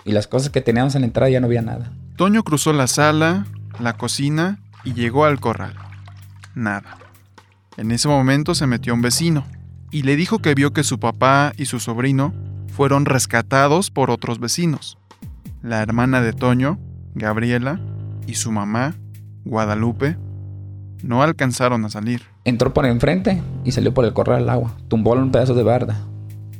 Y 0.05 0.11
las 0.11 0.27
cosas 0.27 0.49
que 0.49 0.61
teníamos 0.61 0.95
en 0.95 1.01
la 1.01 1.07
entrada 1.07 1.29
ya 1.29 1.39
no 1.39 1.47
había 1.47 1.61
nada. 1.61 1.91
Toño 2.15 2.43
cruzó 2.43 2.73
la 2.73 2.87
sala, 2.87 3.45
la 3.79 3.93
cocina 3.97 4.59
y 4.83 4.93
llegó 4.93 5.25
al 5.25 5.39
corral. 5.39 5.73
Nada. 6.55 6.97
En 7.77 7.91
ese 7.91 8.07
momento 8.07 8.53
se 8.53 8.67
metió 8.67 8.93
un 8.93 9.01
vecino 9.01 9.45
y 9.91 10.03
le 10.03 10.15
dijo 10.15 10.39
que 10.39 10.55
vio 10.55 10.73
que 10.73 10.83
su 10.83 10.99
papá 10.99 11.53
y 11.57 11.65
su 11.65 11.79
sobrino 11.79 12.33
fueron 12.81 13.05
rescatados 13.05 13.91
por 13.91 14.09
otros 14.09 14.39
vecinos. 14.39 14.97
La 15.61 15.83
hermana 15.83 16.19
de 16.19 16.33
Toño, 16.33 16.79
Gabriela, 17.13 17.79
y 18.25 18.33
su 18.33 18.51
mamá, 18.51 18.95
Guadalupe, 19.45 20.17
no 21.03 21.21
alcanzaron 21.21 21.85
a 21.85 21.89
salir. 21.89 22.23
Entró 22.43 22.73
por 22.73 22.87
enfrente 22.87 23.39
y 23.63 23.71
salió 23.71 23.93
por 23.93 24.05
el 24.05 24.13
corral 24.13 24.41
al 24.41 24.49
agua. 24.49 24.73
Tumbó 24.87 25.11
un 25.11 25.31
pedazo 25.31 25.53
de 25.53 25.61
barda. 25.61 26.07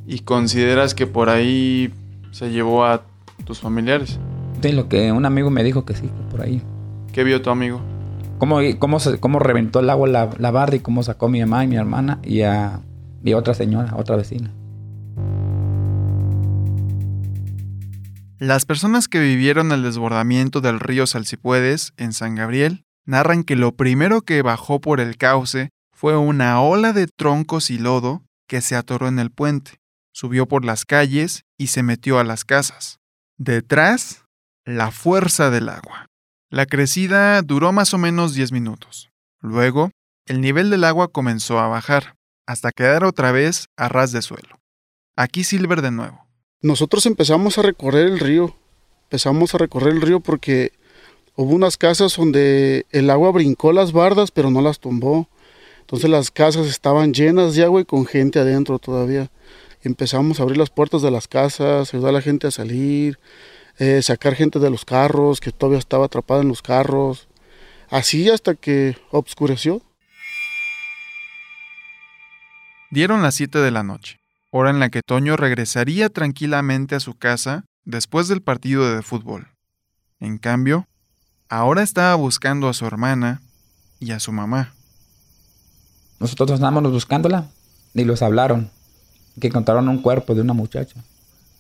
¿Y 0.06 0.20
consideras 0.20 0.94
que 0.94 1.08
por 1.08 1.28
ahí 1.28 1.92
se 2.30 2.52
llevó 2.52 2.86
a 2.86 3.02
tus 3.44 3.60
familiares? 3.60 4.20
De 4.62 4.74
lo 4.74 4.90
que 4.90 5.12
un 5.12 5.26
amigo 5.26 5.50
me 5.50 5.64
dijo 5.64 5.86
que 5.86 5.96
sí, 5.96 6.04
que 6.04 6.30
por 6.30 6.44
ahí. 6.44 6.62
¿Qué 7.14 7.24
vio 7.24 7.42
tu 7.42 7.50
amigo? 7.50 7.82
Cómo, 8.38 8.60
cómo, 8.78 9.00
se, 9.00 9.20
cómo 9.20 9.40
reventó 9.40 9.80
el 9.80 9.90
agua 9.90 10.08
la, 10.08 10.30
la, 10.38 10.52
barda 10.52 10.76
y 10.76 10.82
cómo 10.82 11.02
sacó 11.02 11.26
a 11.26 11.30
mi 11.30 11.40
mamá 11.40 11.64
y 11.64 11.68
mi 11.68 11.78
hermana 11.78 12.20
y 12.22 12.42
a, 12.42 12.80
y 13.24 13.32
a 13.32 13.38
otra 13.40 13.56
señora, 13.56 13.96
otra 13.98 14.18
vecina. 14.18 14.52
Las 18.42 18.66
personas 18.66 19.08
que 19.08 19.20
vivieron 19.20 19.72
el 19.72 19.84
desbordamiento 19.84 20.62
del 20.62 20.80
río 20.80 21.06
Salsipuedes 21.06 21.94
en 21.98 22.12
San 22.12 22.34
Gabriel 22.34 22.86
narran 23.06 23.44
que 23.44 23.56
lo 23.56 23.76
primero 23.76 24.24
que 24.24 24.42
bajó 24.42 24.82
por 24.82 25.00
el 25.00 25.16
cauce 25.16 25.70
fue 25.94 26.18
una 26.18 26.60
ola 26.60 26.92
de 26.92 27.06
troncos 27.06 27.70
y 27.70 27.78
lodo 27.78 28.24
que 28.48 28.62
se 28.62 28.76
atoró 28.76 29.08
en 29.08 29.20
el 29.20 29.30
puente, 29.30 29.80
subió 30.12 30.48
por 30.48 30.66
las 30.66 30.86
calles 30.86 31.44
y 31.56 31.68
se 31.68 31.84
metió 31.84 32.18
a 32.18 32.24
las 32.24 32.44
casas. 32.44 32.98
Detrás, 33.38 34.26
la 34.66 34.90
fuerza 34.90 35.52
del 35.52 35.70
agua. 35.70 36.08
La 36.50 36.66
crecida 36.66 37.44
duró 37.44 37.72
más 37.72 37.94
o 37.94 38.00
menos 38.00 38.34
10 38.34 38.54
minutos. 38.54 39.12
Luego, 39.40 39.92
el 40.26 40.42
nivel 40.42 40.72
del 40.72 40.86
agua 40.86 41.10
comenzó 41.10 41.60
a 41.60 41.68
bajar, 41.68 42.16
hasta 42.48 42.72
quedar 42.72 43.04
otra 43.04 43.32
vez 43.32 43.68
a 43.78 43.88
ras 43.88 44.12
de 44.12 44.24
suelo. 44.24 44.60
Aquí 45.16 45.44
Silver 45.44 45.84
de 45.84 45.92
nuevo. 45.92 46.21
Nosotros 46.64 47.08
empezamos 47.08 47.58
a 47.58 47.64
recorrer 47.64 48.08
el 48.08 48.20
río, 48.20 48.56
empezamos 49.06 49.56
a 49.56 49.58
recorrer 49.58 49.94
el 49.94 50.02
río 50.02 50.20
porque 50.20 50.74
hubo 51.36 51.56
unas 51.56 51.76
casas 51.76 52.16
donde 52.16 52.86
el 52.92 53.10
agua 53.10 53.32
brincó 53.32 53.74
las 53.74 53.92
bardas 53.92 54.30
pero 54.30 54.52
no 54.52 54.62
las 54.62 54.80
tumbó. 54.80 55.28
Entonces 55.80 56.10
las 56.10 56.30
casas 56.30 56.68
estaban 56.68 57.14
llenas 57.14 57.56
de 57.56 57.64
agua 57.64 57.82
y 57.82 57.86
con 57.86 58.06
gente 58.06 58.40
adentro 58.40 58.78
todavía. 58.78 59.32
Empezamos 59.82 60.40
a 60.40 60.44
abrir 60.44 60.58
las 60.58 60.70
puertas 60.70 61.02
de 61.02 61.10
las 61.10 61.28
casas, 61.28 61.94
ayudar 61.94 62.12
a 62.12 62.14
la 62.14 62.22
gente 62.22 62.46
a 62.46 62.52
salir, 62.52 63.18
eh, 63.80 64.04
sacar 64.04 64.36
gente 64.36 64.60
de 64.60 64.70
los 64.70 64.86
carros 64.86 65.42
que 65.42 65.52
todavía 65.52 65.80
estaba 65.80 66.06
atrapada 66.06 66.42
en 66.42 66.48
los 66.48 66.62
carros. 66.62 67.28
Así 67.90 68.30
hasta 68.30 68.54
que 68.54 68.96
obscureció. 69.10 69.82
Dieron 72.92 73.24
las 73.24 73.34
7 73.36 73.58
de 73.58 73.72
la 73.72 73.82
noche, 73.82 74.21
hora 74.52 74.70
en 74.70 74.80
la 74.80 74.90
que 74.90 75.02
Toño 75.02 75.38
regresaría 75.38 76.10
tranquilamente 76.10 76.96
a 76.96 77.00
su 77.00 77.16
casa 77.16 77.66
después 77.84 78.28
del 78.28 78.42
partido 78.42 78.94
de 78.94 79.02
fútbol. 79.02 79.48
En 80.20 80.38
cambio, 80.38 80.88
ahora 81.50 81.82
estaba 81.82 82.14
buscando 82.16 82.70
a 82.70 82.74
su 82.74 82.86
hermana 82.86 83.42
y 84.00 84.12
a 84.12 84.20
su 84.20 84.32
mamá. 84.32 84.74
Nosotros 86.20 86.52
estábamos 86.52 86.92
buscándola 86.92 87.48
y 87.94 88.04
los 88.04 88.22
hablaron 88.22 88.70
que 89.40 89.48
encontraron 89.48 89.90
un 89.90 90.02
cuerpo 90.02 90.36
de 90.36 90.42
una 90.42 90.54
muchacha. 90.54 91.02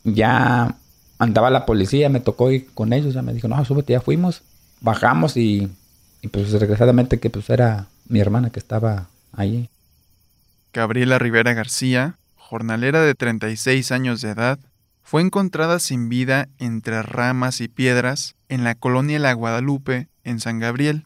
Ya 0.03 0.75
andaba 1.17 1.49
la 1.49 1.65
policía, 1.65 2.09
me 2.09 2.19
tocó 2.19 2.51
ir 2.51 2.71
con 2.73 2.93
ellos, 2.93 3.13
ya 3.13 3.21
me 3.21 3.33
dijo, 3.33 3.47
no, 3.47 3.63
súbete, 3.65 3.93
ya 3.93 4.01
fuimos, 4.01 4.43
bajamos 4.81 5.37
y, 5.37 5.71
y 6.21 6.27
pues 6.27 6.51
regresadamente 6.51 7.19
que 7.19 7.29
pues 7.29 7.49
era 7.49 7.87
mi 8.07 8.19
hermana 8.19 8.49
que 8.49 8.59
estaba 8.59 9.07
allí. 9.31 9.69
Gabriela 10.73 11.19
Rivera 11.19 11.53
García, 11.53 12.15
jornalera 12.51 13.01
de 13.01 13.15
36 13.15 13.93
años 13.93 14.19
de 14.19 14.31
edad, 14.31 14.59
fue 15.03 15.21
encontrada 15.21 15.79
sin 15.79 16.09
vida 16.09 16.49
entre 16.59 17.01
ramas 17.01 17.61
y 17.61 17.69
piedras 17.69 18.35
en 18.49 18.65
la 18.65 18.75
colonia 18.75 19.19
La 19.19 19.31
Guadalupe, 19.31 20.09
en 20.25 20.41
San 20.41 20.59
Gabriel. 20.59 21.05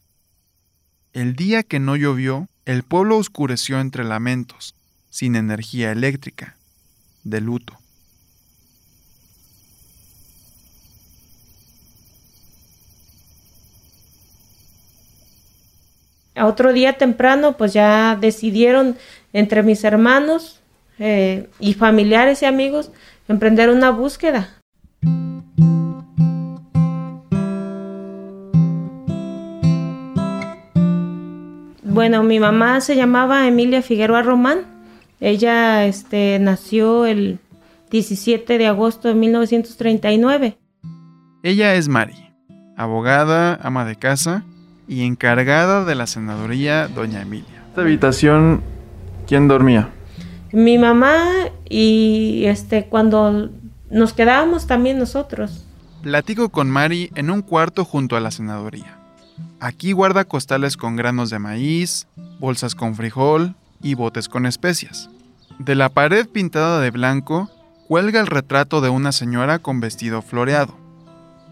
El 1.13 1.35
día 1.35 1.61
que 1.61 1.79
no 1.79 1.95
llovió, 1.95 2.47
el 2.65 2.81
pueblo 2.81 3.17
oscureció 3.17 3.79
entre 3.79 4.03
lamentos, 4.03 4.73
sin 5.11 5.35
energía 5.35 5.91
eléctrica, 5.91 6.55
de 7.23 7.41
luto. 7.41 7.77
A 16.33 16.47
otro 16.47 16.73
día 16.73 16.97
temprano, 16.97 17.55
pues 17.55 17.71
ya 17.73 18.17
decidieron 18.19 18.97
entre 19.31 19.61
mis 19.61 19.83
hermanos 19.83 20.59
eh, 20.99 21.49
y 21.59 21.73
familiares 21.73 22.41
y 22.41 22.45
amigos 22.45 22.91
emprender 23.27 23.69
una 23.69 23.89
búsqueda. 23.91 24.49
Bueno, 31.83 32.23
mi 32.23 32.39
mamá 32.39 32.81
se 32.81 32.95
llamaba 32.95 33.47
Emilia 33.47 33.81
Figueroa 33.81 34.21
Román. 34.21 34.59
Ella 35.21 35.85
este, 35.85 36.37
nació 36.39 37.05
el 37.05 37.39
17 37.89 38.57
de 38.57 38.67
agosto 38.67 39.07
de 39.07 39.13
1939. 39.13 40.57
Ella 41.41 41.75
es 41.75 41.87
Mari, 41.87 42.33
abogada, 42.75 43.57
ama 43.61 43.85
de 43.85 43.95
casa 43.95 44.43
y 44.87 45.05
encargada 45.05 45.85
de 45.85 45.95
la 45.95 46.05
senaduría 46.05 46.89
Doña 46.89 47.21
Emilia. 47.21 47.63
Esta 47.69 47.81
habitación 47.81 48.61
¿Quién 49.27 49.47
dormía? 49.47 49.89
Mi 50.51 50.77
mamá 50.77 51.21
y 51.69 52.43
este 52.45 52.85
cuando 52.87 53.49
nos 53.89 54.13
quedábamos 54.13 54.67
también 54.67 54.99
nosotros. 54.99 55.65
Platico 56.01 56.49
con 56.49 56.69
Mari 56.69 57.11
en 57.15 57.29
un 57.29 57.41
cuarto 57.41 57.83
junto 57.83 58.15
a 58.15 58.19
la 58.19 58.31
senaduría. 58.31 58.97
Aquí 59.59 59.91
guarda 59.91 60.25
costales 60.25 60.77
con 60.77 60.95
granos 60.95 61.29
de 61.29 61.39
maíz, 61.39 62.07
bolsas 62.39 62.75
con 62.75 62.95
frijol 62.95 63.55
y 63.81 63.95
botes 63.95 64.29
con 64.29 64.45
especias. 64.45 65.09
De 65.59 65.75
la 65.75 65.89
pared 65.89 66.27
pintada 66.27 66.79
de 66.79 66.91
blanco 66.91 67.49
cuelga 67.87 68.19
el 68.19 68.27
retrato 68.27 68.81
de 68.81 68.89
una 68.89 69.11
señora 69.11 69.59
con 69.59 69.79
vestido 69.79 70.21
floreado. 70.21 70.75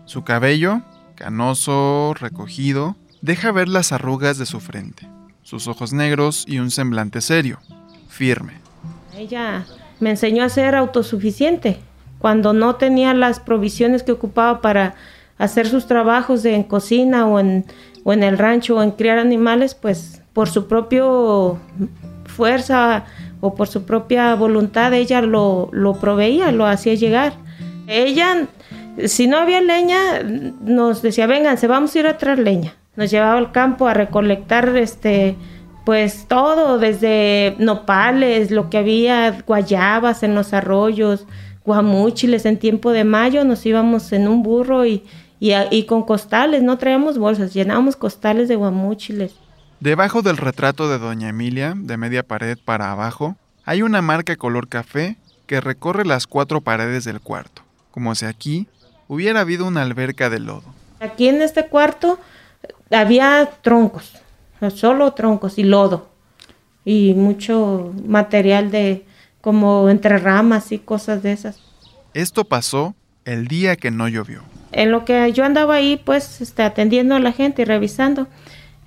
Su 0.06 0.24
cabello, 0.24 0.82
canoso, 1.16 2.14
recogido, 2.20 2.96
deja 3.22 3.52
ver 3.52 3.70
las 3.70 3.92
arrugas 3.92 4.38
de 4.38 4.46
su 4.46 4.60
frente 4.60 5.08
sus 5.44 5.68
ojos 5.68 5.94
negros 5.94 6.46
y 6.48 6.60
un 6.60 6.72
semblante 6.72 7.22
serio, 7.22 7.60
firme. 8.08 8.63
Ella 9.18 9.66
me 10.00 10.12
enseñó 10.12 10.44
a 10.44 10.50
ser 10.50 10.76
autosuficiente. 10.76 11.78
Cuando 12.20 12.54
no 12.54 12.76
tenía 12.76 13.14
las 13.14 13.40
provisiones 13.40 14.04
que 14.04 14.12
ocupaba 14.12 14.62
para 14.62 14.96
hacer 15.38 15.68
sus 15.68 15.88
trabajos 15.88 16.46
en 16.46 16.64
cocina 16.64 17.28
o 17.28 17.40
en, 17.40 17.66
el 18.06 18.38
rancho 18.38 18.78
o 18.78 18.84
en 18.84 18.92
criar 18.92 19.20
animales, 19.20 19.76
pues 19.76 20.22
por 20.34 20.50
su 20.50 20.68
propia 20.68 21.04
fuerza 22.26 23.06
o 23.42 23.56
por 23.56 23.68
su 23.68 23.84
propia 23.84 24.36
voluntad 24.36 24.94
ella 24.94 25.22
lo, 25.22 25.70
lo 25.72 25.96
proveía, 25.96 26.52
lo 26.52 26.66
hacía 26.66 26.96
llegar. 26.96 27.34
Ella, 27.88 28.48
si 29.06 29.28
no 29.28 29.38
había 29.38 29.62
leña, 29.62 30.24
nos 30.62 31.02
decía, 31.02 31.28
vénganse, 31.28 31.68
vamos 31.68 31.96
a 31.96 32.00
ir 32.00 32.08
a 32.08 32.18
traer 32.18 32.40
leña 32.40 32.74
nos 32.96 33.10
llevaba 33.10 33.38
al 33.38 33.52
campo 33.52 33.88
a 33.88 33.94
recolectar 33.94 34.76
este 34.78 35.36
pues 35.86 36.26
todo, 36.28 36.80
desde 36.80 37.56
nopales, 37.60 38.52
lo 38.52 38.70
que 38.70 38.78
había, 38.78 39.44
guayabas 39.46 40.24
en 40.24 40.36
los 40.36 40.54
arroyos, 40.54 41.26
guamúchiles 41.66 42.46
en 42.46 42.58
tiempo 42.58 42.92
de 42.92 43.04
mayo, 43.04 43.44
nos 43.44 43.66
íbamos 43.66 44.12
en 44.14 44.28
un 44.28 44.44
burro 44.44 44.86
y, 44.86 45.04
y, 45.40 45.84
con 45.86 46.04
costales, 46.04 46.64
no 46.64 46.78
traíamos 46.78 47.18
bolsas, 47.18 47.54
llenábamos 47.54 47.96
costales 47.96 48.48
de 48.48 48.56
guamúchiles. 48.56 49.36
Debajo 49.80 50.22
del 50.22 50.38
retrato 50.38 50.90
de 50.90 50.98
doña 50.98 51.30
Emilia, 51.30 51.74
de 51.76 51.98
media 51.98 52.24
pared 52.24 52.58
para 52.64 52.92
abajo, 52.92 53.36
hay 53.66 53.82
una 53.82 54.02
marca 54.02 54.36
color 54.38 54.70
café 54.70 55.18
que 55.46 55.60
recorre 55.60 56.06
las 56.06 56.28
cuatro 56.28 56.62
paredes 56.62 57.04
del 57.04 57.20
cuarto, 57.20 57.64
como 57.92 58.16
si 58.16 58.26
aquí 58.26 58.68
hubiera 59.10 59.42
habido 59.42 59.66
una 59.68 59.82
alberca 59.82 60.30
de 60.30 60.40
lodo. 60.40 60.64
Aquí 61.02 61.28
en 61.28 61.42
este 61.42 61.68
cuarto 61.68 62.20
había 62.90 63.50
troncos, 63.62 64.14
solo 64.72 65.14
troncos 65.14 65.58
y 65.58 65.64
lodo 65.64 66.10
y 66.86 67.14
mucho 67.14 67.94
material 68.06 68.72
de 68.72 69.06
como 69.42 69.90
entre 69.90 70.18
ramas 70.18 70.72
y 70.72 70.80
cosas 70.80 71.24
de 71.24 71.34
esas. 71.34 71.60
Esto 72.14 72.46
pasó 72.46 72.96
el 73.26 73.48
día 73.48 73.76
que 73.76 73.92
no 73.92 74.08
llovió. 74.08 74.44
En 74.72 74.92
lo 74.92 75.06
que 75.06 75.32
yo 75.34 75.46
andaba 75.46 75.76
ahí, 75.76 76.02
pues, 76.04 76.42
este, 76.42 76.64
atendiendo 76.64 77.16
a 77.16 77.20
la 77.20 77.32
gente 77.32 77.62
y 77.62 77.66
revisando, 77.66 78.28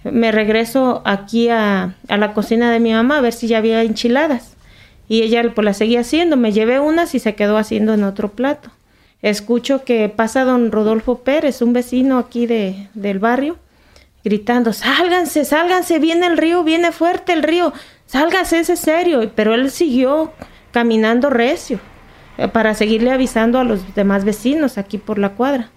me 0.05 0.33
regreso 0.33 1.03
aquí 1.05 1.49
a, 1.49 1.95
a, 2.09 2.17
la 2.17 2.33
cocina 2.35 2.71
de 2.73 2.81
mi 2.81 2.93
mamá 2.93 3.19
a 3.19 3.21
ver 3.21 3.33
si 3.33 3.49
ya 3.49 3.59
había 3.59 3.83
enchiladas. 3.83 4.55
Y 5.09 5.23
ella 5.23 5.43
pues 5.55 5.65
las 5.65 5.77
seguía 5.77 6.01
haciendo. 6.01 6.37
Me 6.37 6.53
llevé 6.53 6.81
unas 6.81 7.15
y 7.15 7.21
se 7.21 7.35
quedó 7.35 7.59
haciendo 7.59 7.95
en 7.95 8.03
otro 8.03 8.33
plato. 8.33 8.71
Escucho 9.23 9.85
que 9.85 10.09
pasa 10.09 10.45
don 10.45 10.73
Rodolfo 10.73 11.21
Pérez, 11.21 11.63
un 11.63 11.73
vecino 11.73 12.19
aquí 12.19 12.47
de, 12.47 12.89
del 12.95 13.19
barrio, 13.19 13.57
gritando, 14.27 14.73
sálganse, 14.73 15.45
sálganse, 15.45 16.01
viene 16.01 16.27
el 16.27 16.37
río, 16.37 16.65
viene 16.65 16.91
fuerte 16.91 17.33
el 17.33 17.45
río, 17.45 17.73
sálganse, 18.07 18.59
ese 18.59 18.75
serio. 18.75 19.31
Pero 19.37 19.55
él 19.55 19.71
siguió 19.71 20.33
caminando 20.73 21.31
recio 21.31 21.79
eh, 22.37 22.49
para 22.49 22.75
seguirle 22.75 23.13
avisando 23.13 23.61
a 23.61 23.65
los 23.65 23.95
demás 23.95 24.25
vecinos 24.25 24.79
aquí 24.79 24.99
por 24.99 25.21
la 25.21 25.35
cuadra. 25.35 25.71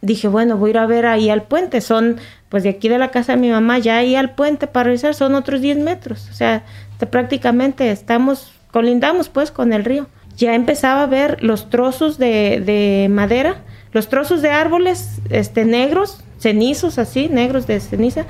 Dije, 0.00 0.26
bueno, 0.26 0.56
voy 0.56 0.70
a 0.70 0.72
ir 0.72 0.78
a 0.78 0.86
ver 0.86 1.04
ahí 1.04 1.28
al 1.28 1.42
puente. 1.42 1.82
Son, 1.82 2.16
pues 2.48 2.62
de 2.62 2.70
aquí 2.70 2.88
de 2.88 2.96
la 2.96 3.10
casa 3.10 3.32
de 3.34 3.42
mi 3.42 3.50
mamá, 3.50 3.78
ya 3.78 3.98
ahí 3.98 4.16
al 4.16 4.34
puente 4.34 4.66
para 4.66 4.84
revisar, 4.84 5.14
son 5.14 5.34
otros 5.34 5.60
10 5.60 5.76
metros. 5.76 6.30
O 6.30 6.34
sea, 6.34 6.64
prácticamente 7.10 7.90
estamos, 7.90 8.54
colindamos 8.70 9.28
pues 9.28 9.50
con 9.50 9.74
el 9.74 9.84
río. 9.84 10.08
Ya 10.34 10.54
empezaba 10.54 11.02
a 11.02 11.06
ver 11.06 11.42
los 11.42 11.68
trozos 11.68 12.16
de, 12.16 12.62
de 12.64 13.08
madera, 13.10 13.56
los 13.96 14.10
trozos 14.10 14.42
de 14.42 14.50
árboles 14.50 15.22
este, 15.30 15.64
negros 15.64 16.22
cenizos 16.38 16.98
así, 16.98 17.30
negros 17.30 17.66
de 17.66 17.80
ceniza, 17.80 18.26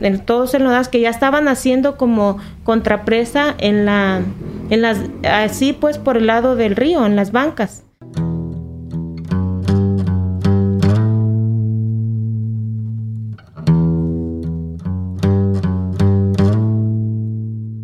en, 0.00 0.18
todos 0.18 0.54
enlodados 0.54 0.88
que 0.88 1.00
ya 1.00 1.08
estaban 1.08 1.46
haciendo 1.46 1.96
como 1.96 2.38
contrapresa 2.64 3.54
en 3.58 3.84
la, 3.84 4.22
en 4.70 4.82
las, 4.82 4.98
así 5.22 5.72
pues 5.72 5.98
por 5.98 6.16
el 6.16 6.26
lado 6.26 6.56
del 6.56 6.74
río, 6.74 7.06
en 7.06 7.14
las 7.14 7.30
bancas. 7.30 7.84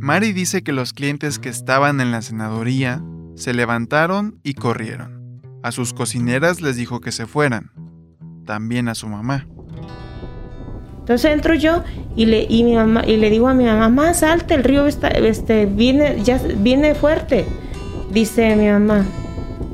Mari 0.01 0.33
dice 0.33 0.65
que 0.65 0.73
los 0.73 0.93
clientes 0.93 1.39
que 1.39 1.49
estaban 1.49 2.01
en 2.01 2.11
la 2.11 2.23
senaduría 2.23 3.01
se 3.37 3.55
levantaron 3.55 4.41
y 4.43 4.55
corrieron. 4.55 5.20
A 5.63 5.73
sus 5.73 5.93
cocineras 5.93 6.61
les 6.61 6.77
dijo 6.77 7.01
que 7.01 7.13
se 7.13 7.27
fueran, 7.27 7.71
también 8.47 8.89
a 8.89 8.95
su 8.95 9.09
mamá. 9.09 9.47
Entonces 11.01 11.33
entro 11.33 11.55
yo 11.55 11.83
y 12.17 12.27
le, 12.27 12.47
y 12.49 12.63
mi 12.65 12.75
mamá, 12.75 13.05
y 13.07 13.17
le 13.17 13.31
digo 13.31 13.49
a 13.49 13.55
mi 13.55 13.65
mamá, 13.65 13.89
mamá, 13.89 14.15
salte, 14.15 14.55
el 14.55 14.65
río 14.65 14.87
está, 14.87 15.09
este, 15.09 15.67
viene, 15.67 16.23
ya 16.23 16.41
viene 16.59 16.95
fuerte. 16.95 17.45
Dice 18.11 18.57
mi 18.57 18.69
mamá, 18.69 19.05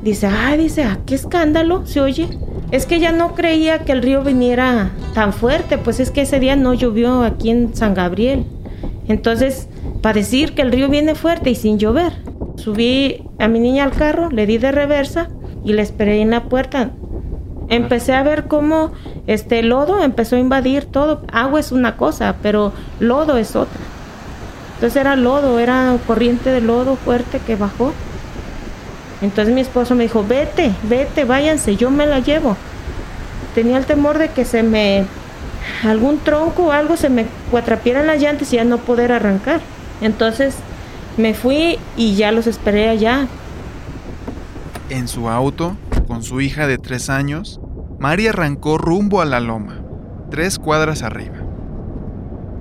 Dice, 0.07 0.27
ah, 0.27 0.55
dice, 0.55 0.83
ah, 0.83 0.99
qué 1.05 1.15
escándalo 1.15 1.85
se 1.85 1.99
oye. 1.99 2.29
Es 2.71 2.85
que 2.85 2.99
ya 3.01 3.11
no 3.11 3.33
creía 3.35 3.79
que 3.79 3.91
el 3.91 4.01
río 4.01 4.23
viniera 4.23 4.91
tan 5.13 5.33
fuerte, 5.33 5.77
pues 5.77 5.99
es 5.99 6.11
que 6.11 6.21
ese 6.21 6.39
día 6.39 6.55
no 6.55 6.73
llovió 6.73 7.23
aquí 7.23 7.49
en 7.49 7.75
San 7.75 7.93
Gabriel. 7.93 8.45
Entonces, 9.09 9.67
para 10.01 10.19
decir 10.19 10.53
que 10.53 10.61
el 10.61 10.71
río 10.71 10.87
viene 10.87 11.13
fuerte 11.13 11.49
y 11.49 11.55
sin 11.55 11.77
llover, 11.77 12.13
subí 12.55 13.23
a 13.39 13.49
mi 13.49 13.59
niña 13.59 13.83
al 13.83 13.91
carro, 13.91 14.29
le 14.29 14.45
di 14.45 14.57
de 14.57 14.71
reversa 14.71 15.29
y 15.67 15.73
le 15.73 15.81
esperé 15.81 16.21
en 16.21 16.31
la 16.31 16.43
puerta. 16.43 16.91
Empecé 17.67 18.13
a 18.13 18.23
ver 18.23 18.45
cómo 18.45 18.93
este 19.27 19.61
lodo 19.63 20.01
empezó 20.01 20.37
a 20.37 20.39
invadir 20.39 20.85
todo. 20.85 21.21
Agua 21.29 21.59
es 21.59 21.73
una 21.73 21.97
cosa, 21.97 22.35
pero 22.41 22.71
lodo 23.01 23.37
es 23.37 23.57
otra. 23.57 23.81
Entonces 24.75 24.95
era 24.95 25.17
lodo, 25.17 25.59
era 25.59 25.97
corriente 26.07 26.51
de 26.51 26.61
lodo 26.61 26.95
fuerte 26.95 27.39
que 27.45 27.57
bajó. 27.57 27.91
Entonces 29.21 29.53
mi 29.53 29.59
esposo 29.59 29.93
me 29.93 30.03
dijo, 30.03 30.23
vete, 30.25 30.71
vete, 30.83 31.25
váyanse, 31.25 31.75
yo 31.75 31.91
me 31.91 32.05
la 32.05 32.19
llevo. 32.19 32.55
Tenía 33.53 33.77
el 33.77 33.85
temor 33.85 34.19
de 34.19 34.29
que 34.29 34.45
se 34.45 34.63
me, 34.63 35.03
algún 35.83 36.19
tronco 36.19 36.67
o 36.67 36.71
algo 36.71 36.95
se 36.95 37.09
me 37.09 37.25
cuatrapiera 37.51 37.99
en 37.99 38.07
las 38.07 38.21
llantas 38.21 38.53
y 38.53 38.55
ya 38.55 38.63
no 38.63 38.77
poder 38.77 39.11
arrancar. 39.11 39.59
Entonces 39.99 40.55
me 41.17 41.33
fui 41.33 41.77
y 41.97 42.15
ya 42.15 42.31
los 42.31 42.47
esperé 42.47 42.87
allá. 42.87 43.27
En 44.89 45.07
su 45.07 45.29
auto, 45.29 45.75
con 46.07 46.23
su 46.23 46.41
hija 46.41 46.67
de 46.67 46.77
tres 46.77 47.09
años, 47.09 47.59
Mari 47.99 48.27
arrancó 48.27 48.77
rumbo 48.77 49.21
a 49.21 49.25
la 49.25 49.39
loma, 49.39 49.81
tres 50.29 50.59
cuadras 50.59 51.03
arriba. 51.03 51.37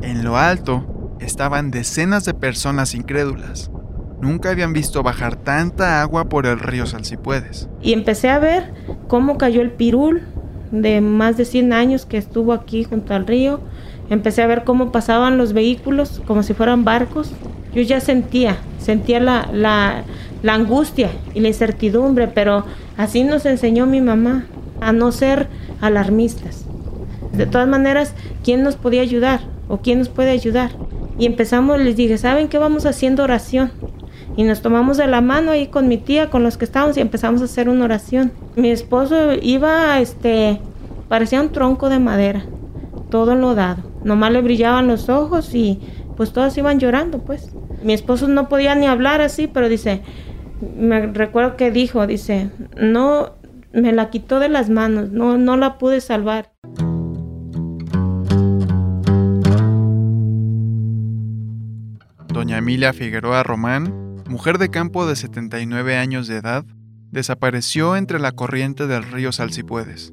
En 0.02 0.24
lo 0.24 0.36
alto 0.36 1.16
estaban 1.20 1.70
decenas 1.70 2.24
de 2.24 2.34
personas 2.34 2.94
incrédulas 2.94 3.70
Nunca 4.20 4.50
habían 4.50 4.72
visto 4.72 5.02
bajar 5.02 5.36
tanta 5.36 6.00
agua 6.00 6.28
por 6.28 6.46
el 6.46 6.58
río 6.58 6.86
Salsipuedes. 6.86 7.68
Y 7.82 7.92
empecé 7.92 8.30
a 8.30 8.38
ver 8.38 8.72
cómo 9.08 9.36
cayó 9.36 9.60
el 9.60 9.70
pirul 9.70 10.22
de 10.70 11.00
más 11.00 11.36
de 11.36 11.44
100 11.44 11.72
años 11.72 12.06
que 12.06 12.16
estuvo 12.16 12.52
aquí 12.52 12.84
junto 12.84 13.14
al 13.14 13.26
río. 13.26 13.60
Empecé 14.08 14.42
a 14.42 14.46
ver 14.46 14.64
cómo 14.64 14.90
pasaban 14.90 15.36
los 15.36 15.52
vehículos 15.52 16.22
como 16.26 16.42
si 16.42 16.54
fueran 16.54 16.84
barcos. 16.84 17.32
Yo 17.74 17.82
ya 17.82 18.00
sentía, 18.00 18.56
sentía 18.78 19.20
la, 19.20 19.50
la, 19.52 20.04
la 20.46 20.54
angustia 20.54 21.10
y 21.34 21.40
la 21.40 21.48
incertidumbre, 21.48 22.28
pero 22.28 22.64
así 22.96 23.24
nos 23.24 23.46
enseñó 23.46 23.84
mi 23.86 24.00
mamá 24.00 24.46
a 24.80 24.92
no 24.92 25.10
ser 25.10 25.48
alarmistas. 25.80 26.64
De 27.32 27.46
todas 27.46 27.66
maneras, 27.66 28.14
¿quién 28.44 28.62
nos 28.62 28.76
podía 28.76 29.02
ayudar 29.02 29.40
o 29.66 29.78
quién 29.78 29.98
nos 29.98 30.08
puede 30.08 30.30
ayudar? 30.30 30.70
Y 31.18 31.26
empezamos, 31.26 31.80
les 31.80 31.96
dije, 31.96 32.16
¿saben 32.16 32.46
qué 32.46 32.58
vamos 32.58 32.86
haciendo 32.86 33.24
oración? 33.24 33.72
y 34.36 34.44
nos 34.44 34.60
tomamos 34.60 34.98
de 34.98 35.06
la 35.06 35.22
mano 35.22 35.50
ahí 35.50 35.68
con 35.68 35.88
mi 35.88 35.96
tía, 35.96 36.28
con 36.28 36.42
los 36.42 36.58
que 36.58 36.66
estábamos 36.66 36.96
y 36.98 37.00
empezamos 37.00 37.40
a 37.40 37.46
hacer 37.46 37.70
una 37.70 37.86
oración. 37.86 38.32
Mi 38.54 38.70
esposo 38.70 39.32
iba, 39.40 39.98
este, 39.98 40.60
parecía 41.08 41.40
un 41.40 41.52
tronco 41.52 41.88
de 41.88 41.98
madera, 41.98 42.44
todo 43.10 43.32
enlodado. 43.32 43.82
Nomás 44.04 44.32
le 44.32 44.42
brillaban 44.42 44.88
los 44.88 45.08
ojos 45.08 45.54
y 45.54 45.80
pues 46.18 46.32
todos 46.32 46.56
iban 46.58 46.78
llorando, 46.78 47.20
pues. 47.20 47.50
Mi 47.82 47.94
esposo 47.94 48.28
no 48.28 48.48
podía 48.48 48.74
ni 48.74 48.86
hablar 48.86 49.22
así, 49.22 49.46
pero 49.46 49.70
dice, 49.70 50.02
me 50.76 51.06
recuerdo 51.06 51.56
que 51.56 51.70
dijo, 51.70 52.06
dice, 52.06 52.50
no, 52.76 53.32
me 53.72 53.92
la 53.92 54.10
quitó 54.10 54.38
de 54.38 54.48
las 54.48 54.70
manos, 54.70 55.10
no, 55.10 55.38
no 55.38 55.56
la 55.56 55.78
pude 55.78 56.00
salvar. 56.00 56.52
Doña 62.28 62.58
Emilia 62.58 62.92
Figueroa 62.92 63.42
Román 63.42 64.06
mujer 64.28 64.58
de 64.58 64.70
campo 64.70 65.06
de 65.06 65.16
79 65.16 65.96
años 65.96 66.26
de 66.26 66.36
edad, 66.36 66.64
desapareció 67.10 67.96
entre 67.96 68.18
la 68.18 68.32
corriente 68.32 68.86
del 68.86 69.04
río 69.04 69.32
Salsipuedes. 69.32 70.12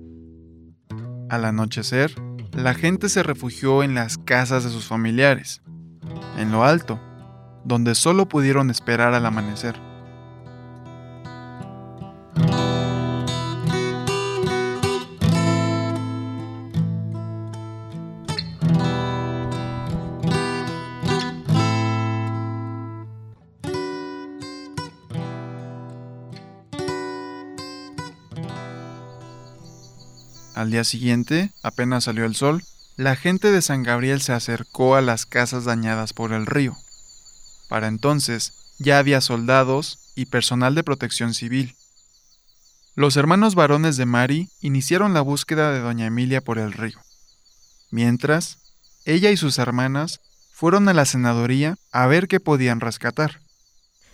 Al 1.29 1.45
anochecer, 1.45 2.13
la 2.53 2.73
gente 2.73 3.09
se 3.09 3.23
refugió 3.23 3.83
en 3.83 3.95
las 3.95 4.17
casas 4.17 4.63
de 4.63 4.69
sus 4.69 4.85
familiares, 4.85 5.61
en 6.37 6.51
lo 6.51 6.63
alto, 6.63 6.99
donde 7.65 7.95
solo 7.95 8.27
pudieron 8.27 8.69
esperar 8.69 9.13
al 9.13 9.25
amanecer. 9.25 9.75
Día 30.73 30.83
siguiente, 30.83 31.51
apenas 31.61 32.05
salió 32.05 32.25
el 32.25 32.35
sol, 32.35 32.63
la 32.97 33.15
gente 33.15 33.51
de 33.51 33.61
San 33.61 33.83
Gabriel 33.83 34.21
se 34.21 34.33
acercó 34.33 34.95
a 34.95 35.01
las 35.01 35.25
casas 35.25 35.65
dañadas 35.65 36.13
por 36.13 36.33
el 36.33 36.47
río. 36.47 36.75
Para 37.69 37.87
entonces, 37.87 38.75
ya 38.79 38.97
había 38.97 39.21
soldados 39.21 39.99
y 40.15 40.25
personal 40.25 40.73
de 40.73 40.83
protección 40.83 41.33
civil. 41.33 41.75
Los 42.95 43.17
hermanos 43.17 43.53
varones 43.53 43.97
de 43.97 44.05
Mari 44.05 44.49
iniciaron 44.61 45.13
la 45.13 45.21
búsqueda 45.21 45.71
de 45.71 45.79
doña 45.79 46.07
Emilia 46.07 46.41
por 46.41 46.57
el 46.57 46.73
río. 46.73 46.99
Mientras, 47.91 48.57
ella 49.05 49.29
y 49.29 49.37
sus 49.37 49.59
hermanas 49.59 50.21
fueron 50.51 50.89
a 50.89 50.93
la 50.93 51.05
senaduría 51.05 51.77
a 51.91 52.07
ver 52.07 52.27
qué 52.27 52.39
podían 52.39 52.79
rescatar. 52.79 53.41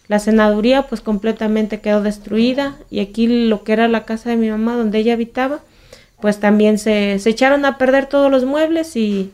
La 0.10 0.20
senaduría 0.20 0.88
pues 0.88 1.00
completamente 1.00 1.80
quedó 1.80 2.02
destruida 2.02 2.78
y 2.90 3.00
aquí 3.00 3.48
lo 3.48 3.64
que 3.64 3.74
era 3.74 3.88
la 3.88 4.04
casa 4.04 4.30
de 4.30 4.38
mi 4.38 4.50
mamá 4.50 4.76
donde 4.76 5.00
ella 5.00 5.14
habitaba 5.14 5.62
pues 6.22 6.40
también 6.40 6.78
se, 6.78 7.14
echaron 7.14 7.66
a 7.66 7.78
perder 7.78 8.08
todos 8.08 8.30
los 8.32 8.46
muebles 8.46 8.96
y, 8.96 9.32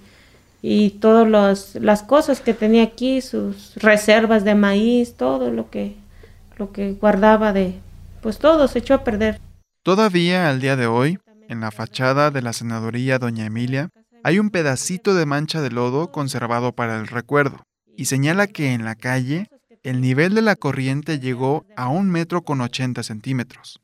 y 0.61 0.91
todas 0.91 1.75
las 1.75 2.03
cosas 2.03 2.41
que 2.41 2.53
tenía 2.53 2.83
aquí, 2.83 3.21
sus 3.21 3.75
reservas 3.75 4.43
de 4.43 4.55
maíz, 4.55 5.15
todo 5.15 5.51
lo 5.51 5.69
que, 5.69 5.95
lo 6.57 6.71
que 6.71 6.93
guardaba 6.93 7.53
de, 7.53 7.75
pues 8.21 8.37
todo 8.37 8.67
se 8.67 8.79
echó 8.79 8.93
a 8.93 9.03
perder. 9.03 9.39
Todavía 9.83 10.49
al 10.49 10.61
día 10.61 10.75
de 10.75 10.87
hoy, 10.87 11.19
en 11.47 11.59
la 11.59 11.71
fachada 11.71 12.31
de 12.31 12.41
la 12.41 12.53
senaduría 12.53 13.19
Doña 13.19 13.45
Emilia, 13.45 13.89
hay 14.23 14.39
un 14.39 14.49
pedacito 14.49 15.13
de 15.13 15.27
mancha 15.27 15.61
de 15.61 15.69
lodo 15.69 16.11
conservado 16.11 16.71
para 16.71 16.97
el 16.97 17.07
recuerdo, 17.07 17.65
y 17.95 18.05
señala 18.05 18.47
que 18.47 18.73
en 18.73 18.83
la 18.83 18.95
calle 18.95 19.47
el 19.83 20.01
nivel 20.01 20.33
de 20.33 20.41
la 20.41 20.55
corriente 20.55 21.19
llegó 21.19 21.65
a 21.75 21.89
un 21.89 22.09
metro 22.09 22.41
con 22.41 22.59
80 22.59 23.03
centímetros. 23.03 23.79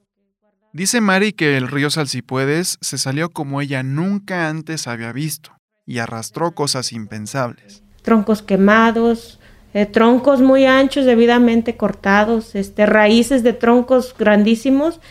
Dice 0.74 1.02
Mari 1.02 1.34
que 1.34 1.58
el 1.58 1.68
río 1.68 1.90
Salsipuedes 1.90 2.78
se 2.80 2.98
salió 2.98 3.30
como 3.30 3.60
ella 3.60 3.84
nunca 3.84 4.48
antes 4.48 4.88
había 4.88 5.12
visto 5.12 5.52
y 5.86 6.00
arrastró 6.00 6.52
cosas 6.54 6.94
impensables. 6.94 7.84
Troncos 8.04 8.42
quemados, 8.42 9.40
eh, 9.74 9.86
troncos 9.86 10.40
muy 10.40 10.66
anchos 10.66 11.06
debidamente 11.06 11.76
cortados, 11.76 12.56
este, 12.56 12.86
raíces 12.86 13.44
de 13.44 13.52
troncos 13.52 14.16
grandísimos 14.18 15.02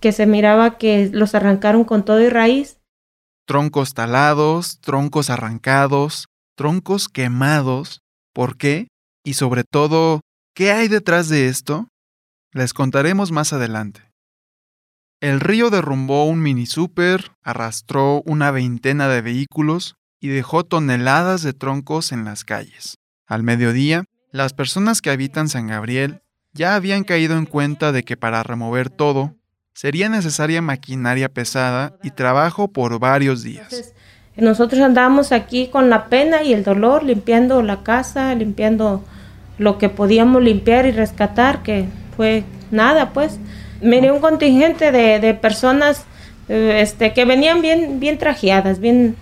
que 0.00 0.12
se 0.12 0.24
miraba 0.24 0.78
que 0.78 1.10
los 1.12 1.34
arrancaron 1.34 1.84
con 1.84 2.02
todo 2.02 2.22
y 2.22 2.30
raíz. 2.30 2.78
Troncos 3.46 3.92
talados, 3.92 4.80
troncos 4.80 5.28
arrancados, 5.28 6.28
troncos 6.56 7.08
quemados. 7.08 8.00
¿Por 8.32 8.56
qué? 8.56 8.88
Y 9.22 9.34
sobre 9.34 9.64
todo, 9.64 10.22
¿qué 10.54 10.72
hay 10.72 10.88
detrás 10.88 11.28
de 11.28 11.48
esto? 11.48 11.88
Les 12.52 12.72
contaremos 12.72 13.32
más 13.32 13.52
adelante. 13.52 14.09
El 15.20 15.40
río 15.40 15.68
derrumbó 15.68 16.24
un 16.24 16.40
mini 16.40 16.64
super, 16.64 17.32
arrastró 17.42 18.22
una 18.24 18.50
veintena 18.50 19.06
de 19.06 19.20
vehículos 19.20 19.96
y 20.18 20.28
dejó 20.28 20.64
toneladas 20.64 21.42
de 21.42 21.52
troncos 21.52 22.12
en 22.12 22.24
las 22.24 22.42
calles. 22.42 22.96
Al 23.26 23.42
mediodía, 23.42 24.04
las 24.32 24.54
personas 24.54 25.02
que 25.02 25.10
habitan 25.10 25.50
San 25.50 25.66
Gabriel 25.66 26.22
ya 26.54 26.74
habían 26.74 27.04
caído 27.04 27.36
en 27.36 27.44
cuenta 27.44 27.92
de 27.92 28.02
que 28.02 28.16
para 28.16 28.42
remover 28.42 28.88
todo 28.88 29.34
sería 29.74 30.08
necesaria 30.08 30.62
maquinaria 30.62 31.28
pesada 31.28 31.98
y 32.02 32.12
trabajo 32.12 32.68
por 32.68 32.98
varios 32.98 33.42
días. 33.42 33.92
nosotros 34.36 34.80
andábamos 34.80 35.32
aquí 35.32 35.68
con 35.68 35.90
la 35.90 36.06
pena 36.06 36.42
y 36.42 36.54
el 36.54 36.64
dolor, 36.64 37.02
limpiando 37.02 37.62
la 37.62 37.82
casa, 37.82 38.34
limpiando 38.34 39.04
lo 39.58 39.76
que 39.76 39.90
podíamos 39.90 40.42
limpiar 40.42 40.86
y 40.86 40.92
rescatar, 40.92 41.62
que 41.62 41.86
fue 42.16 42.44
nada, 42.70 43.12
pues 43.12 43.38
miré 43.80 44.12
un 44.12 44.20
contingente 44.20 44.92
de, 44.92 45.34
personas 45.34 46.04
eh, 46.48 46.80
este, 46.80 47.12
que 47.12 47.24
venían 47.24 47.62
bien, 47.62 48.00
bien 48.00 48.18
trajeadas, 48.18 48.80
bien, 48.80 49.16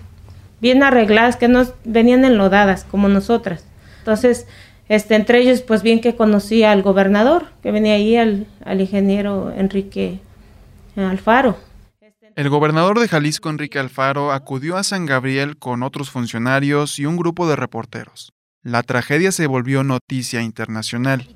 bien 0.60 0.82
arregladas, 0.82 1.36
que 1.36 1.48
no 1.48 1.66
venían 1.84 2.24
enlodadas 2.24 2.84
como 2.84 3.08
nosotras. 3.08 3.64
Entonces, 3.98 4.46
este, 4.88 5.14
entre 5.14 5.40
ellos, 5.40 5.62
pues 5.62 5.82
bien 5.82 6.00
que 6.00 6.16
conocía 6.16 6.72
al 6.72 6.82
gobernador, 6.82 7.46
que 7.62 7.72
venía 7.72 7.94
ahí, 7.94 8.16
al, 8.16 8.46
al 8.64 8.80
ingeniero 8.80 9.52
Enrique 9.56 10.18
Alfaro. 10.96 11.58
El 12.34 12.48
gobernador 12.50 13.00
de 13.00 13.08
Jalisco, 13.08 13.50
Enrique 13.50 13.78
Alfaro, 13.80 14.32
acudió 14.32 14.76
a 14.76 14.84
San 14.84 15.06
Gabriel 15.06 15.56
con 15.58 15.82
otros 15.82 16.10
funcionarios 16.10 16.98
y 16.98 17.06
un 17.06 17.16
grupo 17.16 17.48
de 17.48 17.56
reporteros. 17.56 18.32
La 18.62 18.82
tragedia 18.82 19.32
se 19.32 19.46
volvió 19.46 19.82
noticia 19.82 20.42
internacional 20.42 21.26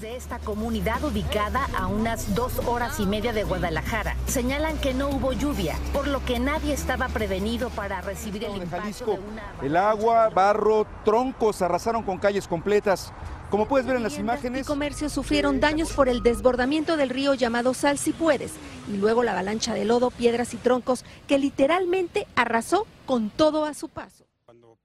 de 0.00 0.16
esta 0.16 0.38
comunidad 0.38 1.02
ubicada 1.02 1.68
a 1.76 1.88
unas 1.88 2.34
dos 2.34 2.58
horas 2.66 3.00
y 3.00 3.06
media 3.06 3.32
de 3.32 3.42
Guadalajara 3.42 4.16
señalan 4.26 4.78
que 4.78 4.94
no 4.94 5.08
hubo 5.08 5.32
lluvia, 5.32 5.76
por 5.92 6.06
lo 6.06 6.24
que 6.24 6.38
nadie 6.38 6.72
estaba 6.72 7.08
prevenido 7.08 7.70
para 7.70 8.00
recibir 8.00 8.44
el 8.44 8.56
impacto 8.56 9.04
de 9.06 9.18
una... 9.18 9.42
El 9.62 9.76
agua, 9.76 10.28
barro, 10.28 10.86
troncos 11.04 11.62
arrasaron 11.62 12.02
con 12.02 12.18
calles 12.18 12.46
completas. 12.46 13.12
Como 13.50 13.66
puedes 13.66 13.86
ver 13.86 13.96
en 13.96 14.02
las 14.02 14.18
imágenes... 14.18 14.62
Y 14.62 14.64
comercios 14.64 15.12
sufrieron 15.12 15.58
daños 15.58 15.92
por 15.92 16.08
el 16.08 16.22
desbordamiento 16.22 16.96
del 16.96 17.10
río 17.10 17.34
llamado 17.34 17.74
Sal 17.74 17.98
si 17.98 18.12
puedes, 18.12 18.52
y 18.92 18.98
luego 18.98 19.22
la 19.22 19.32
avalancha 19.32 19.74
de 19.74 19.84
lodo, 19.84 20.10
piedras 20.10 20.54
y 20.54 20.58
troncos 20.58 21.04
que 21.26 21.38
literalmente 21.38 22.26
arrasó 22.36 22.86
con 23.06 23.30
todo 23.30 23.64
a 23.64 23.74
su 23.74 23.88
paso. 23.88 24.24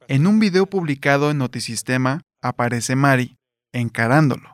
En 0.08 0.28
un 0.28 0.39
video 0.39 0.65
publicado 0.65 1.30
en 1.30 1.38
Notisistema 1.38 2.21
aparece 2.41 2.95
Mari 2.95 3.38
encarándolo. 3.73 4.52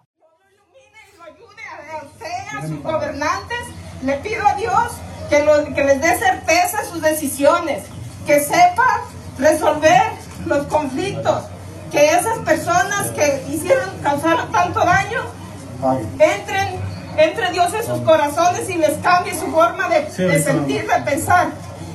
A 2.57 2.61
sus 2.61 2.81
gobernantes, 2.81 3.59
le 4.03 4.13
pido 4.17 4.47
a 4.47 4.53
Dios 4.55 4.91
que, 5.29 5.45
que 5.73 5.83
les 5.83 6.01
dé 6.01 6.17
certeza 6.17 6.79
a 6.79 6.85
sus 6.85 7.01
decisiones, 7.01 7.83
que 8.25 8.39
sepa 8.39 9.01
resolver 9.37 10.11
los 10.45 10.65
conflictos, 10.67 11.43
que 11.91 12.11
esas 12.11 12.39
personas 12.39 13.11
que 13.11 13.43
hicieron, 13.49 13.89
causaron 14.01 14.51
tanto 14.51 14.79
daño, 14.79 15.21
entren, 16.19 16.79
entre 17.17 17.51
Dios 17.51 17.73
en 17.73 17.83
sus 17.83 17.99
corazones 18.01 18.69
y 18.69 18.75
les 18.75 18.97
cambie 18.99 19.33
su 19.37 19.47
forma 19.47 19.89
de, 19.89 20.03
de 20.03 20.41
sentir, 20.41 20.87
de 20.87 21.01
pensar. 21.01 21.49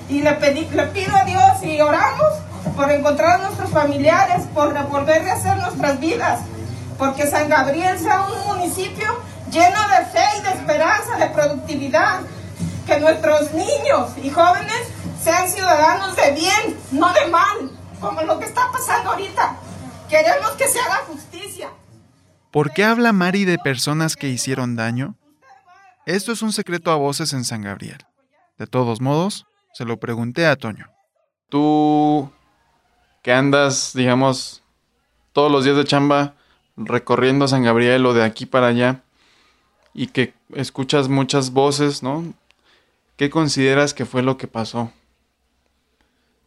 Y 0.08 0.20
le, 0.20 0.32
pedí, 0.32 0.66
le 0.66 0.86
pido 0.88 1.16
a 1.16 1.24
Dios 1.24 1.62
y 1.62 1.80
oramos 1.80 2.32
por 2.76 2.90
encontrar 2.90 3.40
a 3.40 3.44
nuestros 3.44 3.70
familiares, 3.70 4.42
por 4.52 4.74
volver 4.88 5.28
a 5.28 5.34
hacer 5.34 5.56
nuestras 5.56 5.98
vidas, 5.98 6.40
porque 6.98 7.26
San 7.26 7.48
Gabriel 7.48 7.98
sea 7.98 8.22
un 8.22 8.56
municipio 8.56 9.18
lleno 9.54 9.80
de 9.88 10.04
fe 10.06 10.24
y 10.38 10.42
de 10.42 10.50
esperanza, 10.50 11.16
de 11.16 11.28
productividad, 11.28 12.22
que 12.86 12.98
nuestros 12.98 13.52
niños 13.52 14.10
y 14.20 14.28
jóvenes 14.28 14.88
sean 15.22 15.48
ciudadanos 15.48 16.16
de 16.16 16.32
bien, 16.32 16.76
no 16.90 17.12
de 17.12 17.28
mal, 17.28 17.70
como 18.00 18.22
lo 18.22 18.40
que 18.40 18.46
está 18.46 18.70
pasando 18.72 19.12
ahorita. 19.12 19.56
Queremos 20.08 20.50
que 20.58 20.66
se 20.66 20.80
haga 20.80 21.04
justicia. 21.06 21.70
¿Por 22.50 22.72
qué 22.72 22.84
habla 22.84 23.12
Mari 23.12 23.44
de 23.44 23.58
personas 23.58 24.16
que 24.16 24.28
hicieron 24.28 24.74
daño? 24.74 25.14
Esto 26.04 26.32
es 26.32 26.42
un 26.42 26.52
secreto 26.52 26.90
a 26.90 26.96
voces 26.96 27.32
en 27.32 27.44
San 27.44 27.62
Gabriel. 27.62 28.04
De 28.58 28.66
todos 28.66 29.00
modos, 29.00 29.46
se 29.72 29.84
lo 29.84 29.98
pregunté 29.98 30.46
a 30.46 30.56
Toño. 30.56 30.90
Tú 31.48 32.30
que 33.22 33.32
andas, 33.32 33.92
digamos, 33.94 34.64
todos 35.32 35.50
los 35.50 35.64
días 35.64 35.76
de 35.76 35.84
chamba 35.84 36.34
recorriendo 36.76 37.46
San 37.46 37.62
Gabriel 37.62 38.04
o 38.04 38.14
de 38.14 38.24
aquí 38.24 38.46
para 38.46 38.66
allá 38.66 39.03
y 39.94 40.09
que 40.09 40.35
escuchas 40.54 41.09
muchas 41.09 41.52
voces, 41.52 42.02
¿no? 42.02 42.35
¿Qué 43.16 43.30
consideras 43.30 43.94
que 43.94 44.04
fue 44.04 44.22
lo 44.22 44.37
que 44.37 44.48
pasó? 44.48 44.92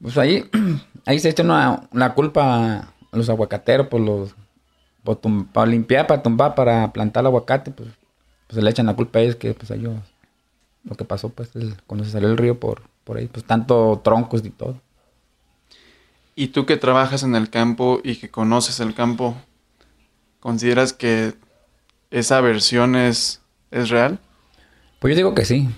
Pues 0.02 0.18
ahí, 0.18 0.50
ahí 1.06 1.20
se 1.20 1.30
echa 1.30 1.44
una, 1.44 1.88
la 1.94 2.14
culpa 2.14 2.94
a 3.12 3.18
los 3.18 3.30
aguacateros 3.30 3.88
por 3.88 4.02
los 4.02 4.36
para 5.54 5.72
limpiar, 5.72 6.06
para 6.06 6.22
tumbar, 6.22 6.54
para 6.54 6.92
plantar 6.92 7.22
el 7.22 7.28
aguacate, 7.28 7.72
pues, 7.72 7.90
pues, 8.48 8.56
se 8.56 8.62
le 8.62 8.70
echan 8.70 8.88
la 8.88 8.96
culpa 8.96 9.20
a 9.20 9.22
ellos 9.22 9.38
que 9.38 9.54
pues 9.54 9.72
ellos 9.72 9.96
lo 10.84 10.96
que 10.96 11.06
pasó 11.06 11.30
pues 11.30 11.52
cuando 11.86 12.04
se 12.04 12.12
salió 12.12 12.30
el 12.30 12.38
río 12.38 12.60
por, 12.60 12.82
por 13.06 13.18
ahí, 13.18 13.28
pues 13.28 13.46
tanto 13.46 14.02
troncos 14.04 14.46
y 14.46 14.50
todo. 14.50 14.82
Y 16.36 16.50
tú 16.50 16.66
que 16.66 16.78
trabajas 16.78 17.24
en 17.24 17.36
el 17.36 17.50
campo 17.50 18.00
y 18.04 18.18
que 18.18 18.30
conoces 18.30 18.80
el 18.80 18.94
campo, 18.94 19.36
¿consideras 20.40 20.94
que 20.94 21.34
esa 22.12 22.42
versión 22.42 22.96
es, 22.96 23.42
es 23.72 23.90
real? 23.90 24.20
Pues 25.00 25.12
yo 25.12 25.18
digo 25.18 25.36
que 25.36 25.46
sí. 25.46 25.70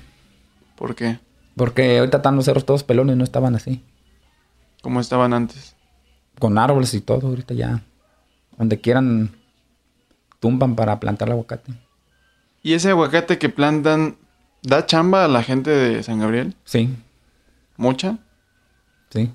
¿Por 0.75 0.95
qué? 0.95 1.19
Porque 1.55 1.97
ahorita 1.99 2.17
están 2.17 2.35
los 2.35 2.45
cerros 2.45 2.65
todos 2.65 2.83
pelones, 2.83 3.17
no 3.17 3.23
estaban 3.23 3.55
así. 3.55 3.83
¿Cómo 4.81 5.01
estaban 5.01 5.33
antes? 5.33 5.75
Con 6.39 6.57
árboles 6.57 6.93
y 6.93 7.01
todo, 7.01 7.27
ahorita 7.27 7.53
ya. 7.53 7.83
Donde 8.57 8.79
quieran, 8.79 9.35
tumban 10.39 10.75
para 10.75 10.99
plantar 10.99 11.27
el 11.27 11.33
aguacate. 11.33 11.73
¿Y 12.61 12.73
ese 12.73 12.89
aguacate 12.89 13.37
que 13.37 13.49
plantan 13.49 14.17
da 14.61 14.85
chamba 14.85 15.25
a 15.25 15.27
la 15.27 15.43
gente 15.43 15.69
de 15.69 16.01
San 16.03 16.19
Gabriel? 16.19 16.55
Sí. 16.63 16.95
¿Mucha? 17.77 18.17
Sí. 19.09 19.33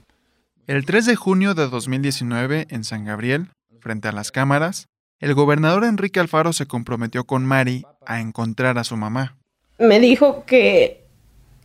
El 0.67 0.87
3 0.87 1.07
de 1.07 1.17
junio 1.17 1.55
de 1.55 1.69
2019, 1.69 2.69
en 2.71 2.85
San 2.85 3.05
Gabriel, 3.05 3.51
frente 3.81 4.09
a 4.09 4.13
las 4.13 4.33
cámaras, 4.33 4.87
el 5.25 5.33
gobernador 5.33 5.85
Enrique 5.85 6.21
Alfaro 6.21 6.53
se 6.53 6.67
comprometió 6.67 7.25
con 7.25 7.47
Mari 7.47 7.87
a 8.05 8.21
encontrar 8.21 8.77
a 8.77 8.85
su 8.85 8.95
mamá. 8.99 9.39
Me 9.79 9.99
dijo 9.99 10.45
que, 10.45 11.03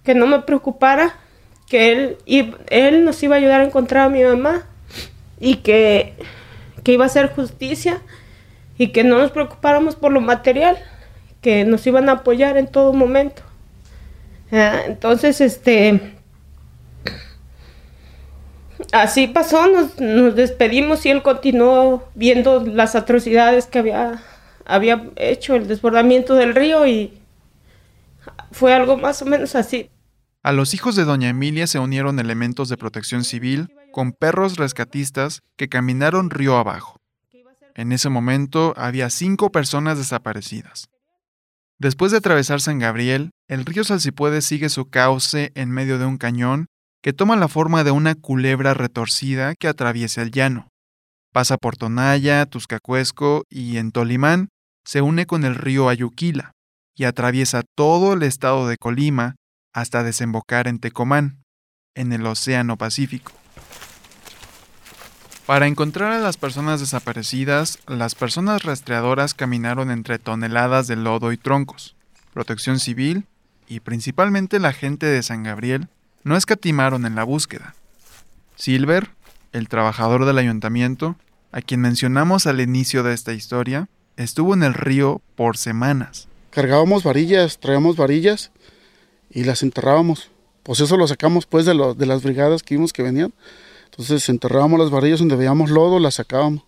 que 0.06 0.16
no 0.16 0.28
me 0.28 0.40
preocupara, 0.40 1.18
que 1.68 1.92
él, 1.92 2.18
y, 2.26 2.54
él 2.70 3.04
nos 3.04 3.22
iba 3.22 3.36
a 3.36 3.38
ayudar 3.38 3.60
a 3.60 3.66
encontrar 3.66 4.06
a 4.06 4.10
mi 4.10 4.24
mamá 4.24 4.64
y 5.42 5.56
que, 5.56 6.14
que 6.86 6.94
iba 6.94 7.04
a 7.04 7.08
hacer 7.08 7.36
justicia 7.36 8.02
y 8.78 8.94
que 8.94 9.04
no 9.04 9.18
nos 9.18 9.32
preocupáramos 9.32 9.98
por 9.98 10.14
lo 10.14 10.22
material, 10.22 10.78
que 11.42 11.66
nos 11.66 11.86
iban 11.86 12.08
a 12.08 12.14
apoyar 12.14 12.56
en 12.56 12.68
todo 12.68 12.94
momento. 12.94 13.42
Ah, 14.54 14.84
entonces, 14.86 15.42
este, 15.42 16.16
así 18.92 19.28
pasó, 19.28 19.68
nos, 19.68 20.36
despedimos 20.36 21.06
y 21.06 21.10
él 21.10 21.22
continuó 21.22 22.08
viendo 22.16 22.64
las 22.66 22.96
atrocidades 22.96 23.68
que 23.68 23.80
había, 23.80 24.24
había 24.66 25.10
hecho, 25.16 25.56
el 25.56 25.68
desbordamiento 25.68 26.36
del 26.36 26.56
río 26.56 26.88
y 26.88 27.14
fue 28.52 28.74
algo 28.74 28.98
más 28.98 29.22
o 29.22 29.26
menos 29.26 29.56
así. 29.56 29.90
A 30.42 30.54
los 30.54 30.74
hijos 30.74 30.96
de 30.96 31.04
doña 31.04 31.30
Emilia 31.30 31.68
se 31.68 31.80
unieron 31.80 32.20
elementos 32.20 32.70
de 32.70 32.78
protección 32.78 33.24
civil 33.24 33.68
con 33.92 34.14
perros 34.14 34.58
rescatistas 34.58 35.42
que 35.58 35.70
caminaron 35.70 36.30
río 36.30 36.58
abajo. 36.58 36.98
En 37.76 37.92
ese 37.92 38.10
momento 38.10 38.74
había 38.78 39.10
cinco 39.10 39.52
personas 39.52 39.98
desaparecidas. 39.98 40.90
Después 41.78 42.12
de 42.12 42.18
atravesar 42.18 42.60
San 42.60 42.80
Gabriel, 42.80 43.32
el 43.48 43.66
río 43.66 43.84
Salsipuede 43.84 44.42
sigue 44.42 44.70
su 44.70 44.90
cauce 44.90 45.52
en 45.56 45.72
medio 45.72 45.98
de 45.98 46.06
un 46.06 46.18
cañón 46.18 46.68
que 47.02 47.14
toma 47.14 47.36
la 47.36 47.48
forma 47.48 47.84
de 47.84 47.92
una 47.92 48.16
culebra 48.16 48.74
retorcida 48.74 49.56
que 49.56 49.68
atraviesa 49.68 50.22
el 50.22 50.32
llano. 50.32 50.70
Pasa 51.32 51.58
por 51.58 51.78
Tonaya, 51.78 52.46
Tuscacuesco 52.46 53.44
y 53.50 53.78
en 53.78 53.92
Tolimán 53.92 54.50
se 54.84 55.02
une 55.02 55.26
con 55.26 55.46
el 55.46 55.56
río 55.56 55.90
Ayuquila 55.90 56.52
y 56.96 57.06
atraviesa 57.06 57.62
todo 57.76 58.14
el 58.14 58.24
estado 58.24 58.68
de 58.68 58.78
Colima 58.78 59.36
hasta 59.74 60.04
desembocar 60.04 60.68
en 60.68 60.80
Tecomán, 60.80 61.44
en 61.96 62.12
el 62.12 62.26
Océano 62.26 62.78
Pacífico. 62.78 63.32
Para 65.46 65.68
encontrar 65.68 66.12
a 66.12 66.20
las 66.20 66.38
personas 66.38 66.80
desaparecidas, 66.80 67.80
las 67.88 68.16
personas 68.16 68.64
rastreadoras 68.64 69.34
caminaron 69.34 69.90
entre 69.90 70.20
toneladas 70.20 70.88
de 70.88 70.96
lodo 70.96 71.32
y 71.32 71.38
troncos. 71.38 71.96
Protección 72.34 72.80
Civil 72.80 73.26
y 73.68 73.80
principalmente 73.80 74.60
la 74.60 74.74
gente 74.74 75.06
de 75.06 75.24
San 75.24 75.44
Gabriel 75.44 75.88
no 76.30 76.38
escatimaron 76.38 77.08
en 77.08 77.16
la 77.16 77.24
búsqueda. 77.24 77.74
Silver, 78.56 79.10
el 79.52 79.68
trabajador 79.68 80.26
del 80.26 80.38
ayuntamiento, 80.38 81.16
a 81.52 81.60
quien 81.60 81.82
mencionamos 81.82 82.46
al 82.46 82.62
inicio 82.62 83.02
de 83.02 83.16
esta 83.16 83.34
historia, 83.34 83.90
estuvo 84.16 84.54
en 84.54 84.62
el 84.62 84.76
río 84.76 85.24
por 85.36 85.58
semanas. 85.58 86.28
Cargábamos 86.52 87.04
varillas, 87.04 87.60
traíamos 87.60 87.96
varillas 87.96 88.52
y 89.32 89.44
las 89.44 89.64
enterrábamos. 89.64 90.30
Pues 90.62 90.82
eso 90.82 90.98
lo 90.98 91.08
sacamos 91.08 91.48
pues 91.48 91.66
de, 91.66 91.74
de 91.98 92.06
las 92.06 92.22
brigadas 92.22 92.62
que 92.62 92.76
vimos 92.76 92.94
que 92.94 93.02
venían. 93.02 93.34
Entonces 93.86 94.30
enterrábamos 94.30 94.80
las 94.80 94.92
varillas 94.92 95.18
donde 95.18 95.36
veíamos 95.36 95.72
lodo, 95.72 95.98
las 95.98 96.16
sacábamos. 96.16 96.62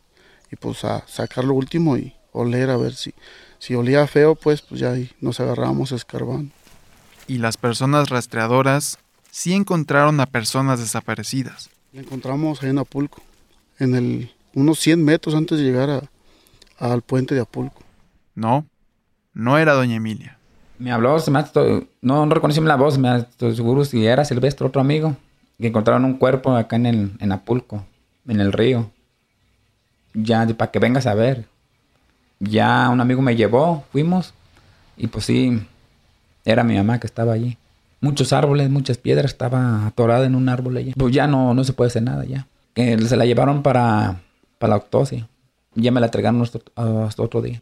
Y 0.52 0.56
pues 0.56 0.84
a 0.86 1.06
sacar 1.08 1.46
lo 1.46 1.54
último 1.54 1.98
y 1.98 2.16
oler 2.32 2.72
a 2.72 2.78
ver 2.78 2.96
si, 2.96 3.14
si 3.60 3.76
olía 3.76 4.08
feo, 4.08 4.34
pues, 4.34 4.64
pues 4.64 4.82
ya 4.82 4.94
ahí 4.94 5.12
nos 5.20 5.40
agarrábamos 5.40 5.92
escarbando. 5.92 6.52
Y 7.28 7.38
las 7.38 7.58
personas 7.58 8.10
rastreadoras 8.10 8.98
sí 9.32 9.54
encontraron 9.54 10.20
a 10.20 10.28
personas 10.28 10.80
desaparecidas. 10.80 11.72
La 11.94 12.02
encontramos 12.02 12.62
ahí 12.62 12.70
en 12.70 12.78
Apulco, 12.78 13.24
en 13.80 13.96
el, 13.96 14.32
unos 14.54 14.80
100 14.80 15.04
metros 15.04 15.34
antes 15.34 15.58
de 15.58 15.64
llegar 15.64 16.10
al 16.78 17.02
puente 17.02 17.34
de 17.34 17.42
Apulco. 17.42 17.82
No, 18.36 18.66
no 19.34 19.58
era 19.58 19.74
doña 19.74 19.96
Emilia. 19.96 20.38
Me 20.78 20.92
habló, 20.92 21.18
se 21.20 21.32
me 21.32 21.44
no, 22.02 22.26
no 22.26 22.34
reconocí 22.34 22.60
la 22.62 22.76
voz, 22.76 22.98
me 22.98 23.18
estoy 23.18 23.56
seguro 23.56 23.86
si 23.86 24.06
era 24.06 24.26
Silvestre, 24.26 24.68
otro 24.68 24.82
amigo, 24.82 25.16
que 25.60 25.68
encontraron 25.68 26.06
un 26.06 26.18
cuerpo 26.18 26.56
acá 26.56 26.76
en, 26.76 26.86
el, 26.86 27.12
en 27.20 27.32
Apulco, 27.32 27.86
en 28.28 28.40
el 28.40 28.52
río. 28.52 28.92
Ya, 30.14 30.46
para 30.48 30.72
que 30.72 30.80
vengas 30.80 31.08
a 31.08 31.14
ver. 31.14 31.46
Ya 32.40 32.90
un 32.90 33.00
amigo 33.00 33.22
me 33.22 33.36
llevó, 33.36 33.86
fuimos, 33.92 34.34
y 34.98 35.08
pues 35.08 35.26
sí, 35.26 35.62
era 36.44 36.64
mi 36.64 36.76
mamá 36.76 37.00
que 37.00 37.06
estaba 37.06 37.34
allí 37.34 37.58
muchos 38.02 38.34
árboles, 38.34 38.70
muchas 38.70 38.98
piedras, 38.98 39.32
estaba 39.32 39.88
atorada 39.88 40.26
en 40.26 40.36
un 40.36 40.50
árbol 40.50 40.78
ella. 40.78 40.94
Pues 40.98 41.14
ya 41.14 41.28
no, 41.28 41.54
no 41.54 41.64
se 41.64 41.74
puede 41.74 41.90
hacer 41.90 42.04
nada 42.04 42.26
ya. 42.26 42.48
Se 42.76 43.16
la 43.16 43.26
llevaron 43.26 43.64
para, 43.64 44.22
para 44.58 44.72
la 44.72 44.76
autopsia. 44.76 45.28
Ya 45.76 45.92
me 45.92 46.00
la 46.02 46.08
entregaron 46.08 46.42
hasta, 46.42 46.60
hasta 46.76 47.24
otro 47.24 47.42
día. 47.42 47.62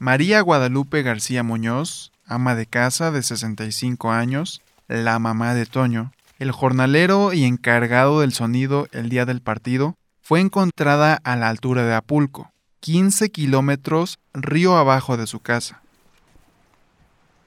María 0.00 0.40
Guadalupe 0.40 1.02
García 1.02 1.42
Muñoz, 1.42 2.12
ama 2.24 2.54
de 2.54 2.66
casa 2.66 3.10
de 3.10 3.22
65 3.22 4.12
años, 4.12 4.62
la 4.86 5.18
mamá 5.18 5.54
de 5.54 5.66
Toño, 5.66 6.12
el 6.38 6.52
jornalero 6.52 7.32
y 7.32 7.44
encargado 7.44 8.20
del 8.20 8.32
sonido 8.32 8.86
el 8.92 9.08
día 9.08 9.26
del 9.26 9.40
partido, 9.40 9.96
fue 10.22 10.40
encontrada 10.40 11.18
a 11.24 11.34
la 11.34 11.48
altura 11.48 11.84
de 11.84 11.94
Apulco, 11.94 12.52
15 12.80 13.30
kilómetros 13.30 14.18
río 14.34 14.76
abajo 14.76 15.16
de 15.16 15.26
su 15.26 15.40
casa. 15.40 15.82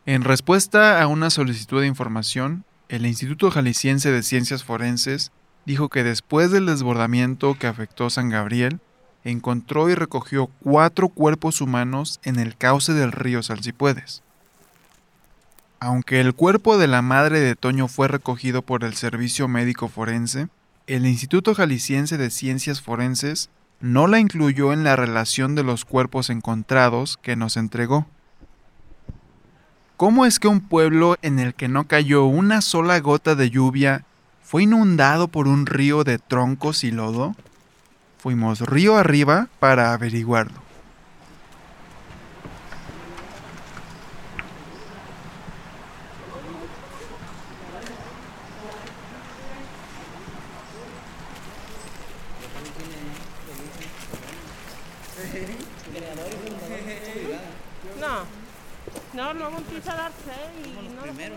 En 0.06 0.24
respuesta 0.24 1.02
a 1.02 1.08
una 1.08 1.30
solicitud 1.30 1.82
de 1.82 1.88
información, 1.88 2.65
el 2.89 3.06
Instituto 3.06 3.52
Jalisciense 3.52 4.12
de 4.12 4.24
Ciencias 4.24 4.63
Forenses 4.63 5.32
dijo 5.65 5.89
que 5.89 6.04
después 6.04 6.52
del 6.52 6.65
desbordamiento 6.65 7.58
que 7.58 7.67
afectó 7.67 8.10
San 8.10 8.30
Gabriel, 8.30 8.80
encontró 9.24 9.89
y 9.89 9.96
recogió 9.96 10.48
cuatro 10.62 11.10
cuerpos 11.10 11.62
humanos 11.62 12.20
en 12.24 12.39
el 12.39 12.58
cauce 12.58 12.94
del 12.94 13.12
río 13.12 13.44
Salsipuedes. 13.44 14.24
Aunque 15.80 16.20
el 16.20 16.34
cuerpo 16.34 16.78
de 16.78 16.88
la 16.88 17.02
madre 17.02 17.39
de 17.39 17.56
Toño 17.56 17.88
fue 17.88 18.08
recogido 18.08 18.62
por 18.62 18.84
el 18.84 18.94
Servicio 18.94 19.48
Médico 19.48 19.88
Forense, 19.88 20.48
el 20.88 21.06
Instituto 21.06 21.56
Jalisciense 21.56 22.17
de 22.17 22.30
Ciencias 22.30 22.82
Forenses 22.82 23.50
no 23.82 24.08
la 24.08 24.20
incluyó 24.20 24.74
en 24.74 24.84
la 24.84 24.96
relación 24.96 25.56
de 25.56 25.63
los 25.63 25.86
cuerpos 25.86 26.30
encontrados 26.30 27.17
que 27.17 27.36
nos 27.36 27.58
entregó. 27.58 28.06
¿Cómo 29.98 30.26
es 30.26 30.39
que 30.39 30.48
un 30.48 30.62
pueblo 30.62 31.17
en 31.22 31.39
el 31.39 31.54
que 31.54 31.67
no 31.67 31.88
cayó 31.88 32.26
una 32.26 32.62
sola 32.62 33.00
gota 33.00 33.36
de 33.36 33.50
lluvia 33.50 34.04
fue 34.44 34.63
inundado 34.63 35.28
por 35.28 35.48
un 35.48 35.65
río 35.65 36.04
de 36.04 36.17
troncos 36.17 36.84
y 36.84 36.91
lodo? 36.91 37.36
Fuimos 38.17 38.62
río 38.62 38.98
arriba 38.98 39.48
para 39.60 39.94
averiguarlo. 39.94 40.71
Y 59.82 60.94
no 60.94 61.02
de 61.04 61.12
comer. 61.12 61.32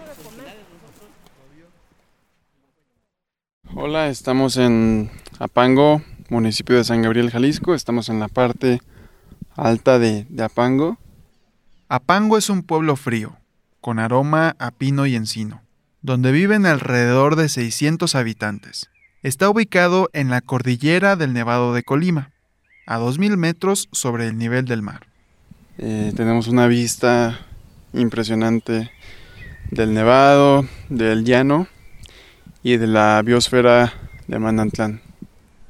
Hola, 3.74 4.08
estamos 4.08 4.58
en 4.58 5.10
Apango, 5.38 6.02
municipio 6.28 6.76
de 6.76 6.84
San 6.84 7.00
Gabriel, 7.00 7.30
Jalisco. 7.30 7.74
Estamos 7.74 8.10
en 8.10 8.20
la 8.20 8.28
parte 8.28 8.82
alta 9.56 9.98
de, 9.98 10.26
de, 10.28 10.42
Apango. 10.42 10.98
Apango 11.88 12.36
es 12.36 12.50
un 12.50 12.62
pueblo 12.62 12.96
frío, 12.96 13.38
con 13.80 13.98
aroma 13.98 14.56
a 14.58 14.72
pino 14.72 15.06
y 15.06 15.16
encino, 15.16 15.62
donde 16.02 16.30
viven 16.30 16.66
alrededor 16.66 17.36
de 17.36 17.48
600 17.48 18.14
habitantes. 18.14 18.90
Está 19.22 19.48
ubicado 19.48 20.10
en 20.12 20.28
la 20.28 20.42
cordillera 20.42 21.16
del 21.16 21.32
Nevado 21.32 21.72
de 21.72 21.82
Colima, 21.82 22.30
a 22.86 22.98
2.000 22.98 23.38
metros 23.38 23.88
sobre 23.92 24.28
el 24.28 24.36
nivel 24.36 24.66
del 24.66 24.82
mar. 24.82 25.06
Eh, 25.78 26.12
tenemos 26.14 26.46
una 26.46 26.66
vista 26.66 27.40
impresionante 27.94 28.90
del 29.70 29.94
Nevado, 29.94 30.66
del 30.88 31.24
llano 31.24 31.66
y 32.62 32.76
de 32.76 32.86
la 32.86 33.22
biosfera 33.22 33.92
de 34.26 34.38
Manantlán. 34.38 35.00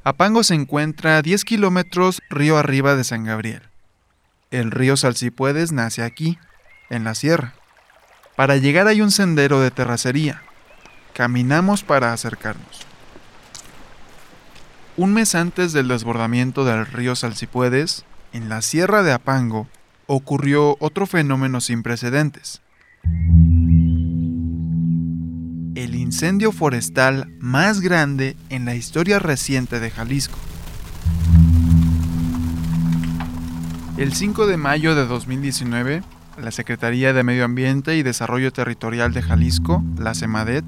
Apango 0.03 0.43
se 0.43 0.53
encuentra 0.53 1.17
a 1.17 1.21
10 1.21 1.45
kilómetros 1.45 2.21
río 2.29 2.57
arriba 2.57 2.95
de 2.95 3.03
San 3.03 3.23
Gabriel. 3.23 3.63
El 4.51 4.71
río 4.71 4.97
Salsipuedes 4.97 5.71
nace 5.71 6.03
aquí, 6.03 6.37
en 6.89 7.03
la 7.03 7.15
sierra. 7.15 7.55
Para 8.35 8.57
llegar 8.57 8.87
hay 8.87 9.01
un 9.01 9.11
sendero 9.11 9.59
de 9.61 9.71
terracería. 9.71 10.43
Caminamos 11.13 11.83
para 11.83 12.13
acercarnos. 12.13 12.85
Un 14.97 15.13
mes 15.13 15.35
antes 15.35 15.73
del 15.73 15.87
desbordamiento 15.87 16.63
del 16.65 16.85
río 16.85 17.15
Salsipuedes, 17.15 18.05
en 18.31 18.47
la 18.47 18.61
sierra 18.61 19.03
de 19.03 19.11
Apango, 19.11 19.67
ocurrió 20.07 20.77
otro 20.79 21.05
fenómeno 21.05 21.61
sin 21.61 21.83
precedentes. 21.83 22.61
El 25.75 25.95
incendio 25.95 26.51
forestal 26.51 27.29
más 27.39 27.81
grande 27.81 28.35
en 28.49 28.65
la 28.65 28.75
historia 28.75 29.19
reciente 29.19 29.79
de 29.79 29.91
Jalisco. 29.91 30.37
El 33.97 34.13
5 34.13 34.47
de 34.47 34.57
mayo 34.57 34.93
de 34.95 35.05
2019, 35.05 36.03
la 36.41 36.51
Secretaría 36.51 37.13
de 37.13 37.23
Medio 37.23 37.45
Ambiente 37.45 37.95
y 37.95 38.03
Desarrollo 38.03 38.51
Territorial 38.51 39.13
de 39.13 39.21
Jalisco, 39.21 39.83
la 39.97 40.13
CEMADET, 40.13 40.65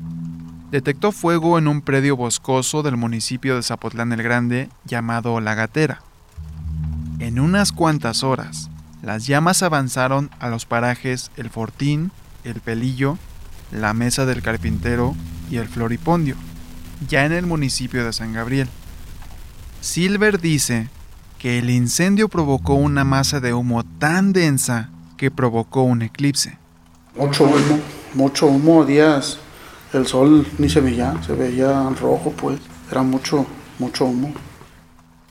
detectó 0.71 1.12
fuego 1.12 1.58
en 1.58 1.67
un 1.67 1.82
predio 1.82 2.15
boscoso 2.15 2.84
del 2.84 2.97
municipio 2.97 3.56
de 3.56 3.63
Zapotlán 3.63 4.13
el 4.13 4.23
Grande 4.23 4.69
llamado 4.86 5.39
La 5.41 5.56
Gatera. 5.56 6.02
En 7.19 7.39
unas 7.39 7.71
cuantas 7.71 8.23
horas, 8.23 8.69
las 9.02 9.28
llamas 9.28 9.64
avanzaron 9.64 10.30
a 10.40 10.50
los 10.50 10.66
parajes 10.66 11.32
El 11.38 11.50
Fortín, 11.50 12.12
El 12.44 12.62
Pelillo, 12.62 13.18
la 13.72 13.94
Mesa 13.94 14.26
del 14.26 14.42
Carpintero 14.42 15.16
y 15.50 15.58
el 15.58 15.68
Floripondio, 15.68 16.36
ya 17.08 17.26
en 17.26 17.32
el 17.32 17.46
municipio 17.46 18.04
de 18.06 18.14
San 18.14 18.34
Gabriel. 18.34 18.68
Silver 19.82 20.40
dice 20.40 20.90
que 21.38 21.60
el 21.60 21.70
incendio 21.70 22.30
provocó 22.30 22.74
una 22.74 23.04
masa 23.04 23.40
de 23.40 23.54
humo 23.54 23.84
tan 23.84 24.34
densa 24.34 24.90
que 25.18 25.32
provocó 25.32 25.84
un 25.84 26.02
eclipse. 26.02 26.58
Mucho 27.16 27.46
humo, 27.46 27.80
mucho 28.14 28.48
humo, 28.48 28.86
días 28.86 29.40
el 29.94 30.06
sol 30.06 30.46
ni 30.58 30.70
se 30.70 30.82
veía, 30.82 31.16
se 31.24 31.34
veía 31.34 31.90
rojo 32.00 32.32
pues, 32.32 32.60
era 32.92 33.04
mucho, 33.04 33.46
mucho 33.80 34.06
humo. 34.06 34.34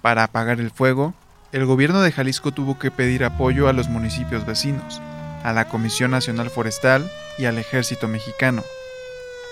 Para 0.03 0.25
apagar 0.25 0.61
el 0.61 0.71
fuego, 0.71 1.15
el 1.57 1.65
gobierno 1.65 2.03
de 2.03 2.13
Jalisco 2.13 2.53
tuvo 2.53 2.79
que 2.79 2.91
pedir 2.91 3.25
apoyo 3.25 3.67
a 3.67 3.73
los 3.73 3.89
municipios 3.89 4.45
vecinos, 4.45 5.01
a 5.43 5.55
la 5.55 5.67
Comisión 5.67 6.11
Nacional 6.11 6.51
Forestal 6.51 7.11
y 7.39 7.47
al 7.47 7.57
Ejército 7.57 8.09
Mexicano. 8.09 8.63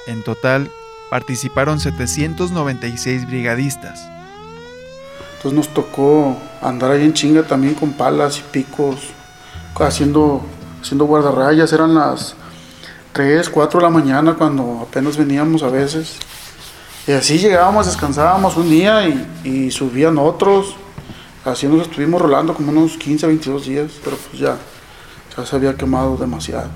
En 0.06 0.22
total, 0.22 0.70
participaron 1.08 1.80
796 1.80 3.26
brigadistas. 3.26 4.06
Entonces 5.36 5.54
nos 5.54 5.68
tocó 5.72 6.36
andar 6.60 6.90
ahí 6.90 7.06
en 7.06 7.14
chinga 7.14 7.42
también 7.44 7.72
con 7.72 7.94
palas 7.94 8.38
y 8.38 8.42
picos, 8.52 8.98
haciendo, 9.74 10.42
haciendo 10.82 11.06
guardarrayas, 11.06 11.72
eran 11.72 11.94
las 11.94 12.34
3, 13.14 13.48
4 13.48 13.80
de 13.80 13.82
la 13.82 13.90
mañana 13.90 14.34
cuando 14.34 14.86
apenas 14.86 15.16
veníamos 15.16 15.62
a 15.62 15.68
veces. 15.68 16.18
Y 17.06 17.12
así 17.12 17.38
llegábamos, 17.38 17.86
descansábamos 17.86 18.58
un 18.58 18.68
día 18.68 19.08
y, 19.08 19.26
y 19.42 19.70
subían 19.70 20.18
otros 20.18 20.76
Así 21.44 21.66
nos 21.66 21.82
estuvimos 21.82 22.22
rolando 22.22 22.54
como 22.54 22.72
unos 22.72 22.96
15, 22.96 23.26
22 23.26 23.66
días, 23.66 23.92
pero 24.02 24.16
pues 24.16 24.40
ya, 24.40 24.56
ya 25.36 25.44
se 25.44 25.54
había 25.54 25.76
quemado 25.76 26.16
demasiado. 26.16 26.70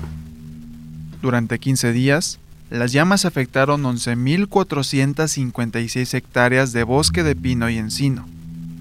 Durante 1.23 1.57
15 1.57 1.91
días, 1.91 2.37
las 2.69 2.91
llamas 2.91 3.25
afectaron 3.25 3.81
11.456 3.81 6.13
hectáreas 6.13 6.71
de 6.71 6.83
bosque 6.83 7.23
de 7.23 7.35
pino 7.35 7.67
y 7.71 7.79
encino, 7.79 8.27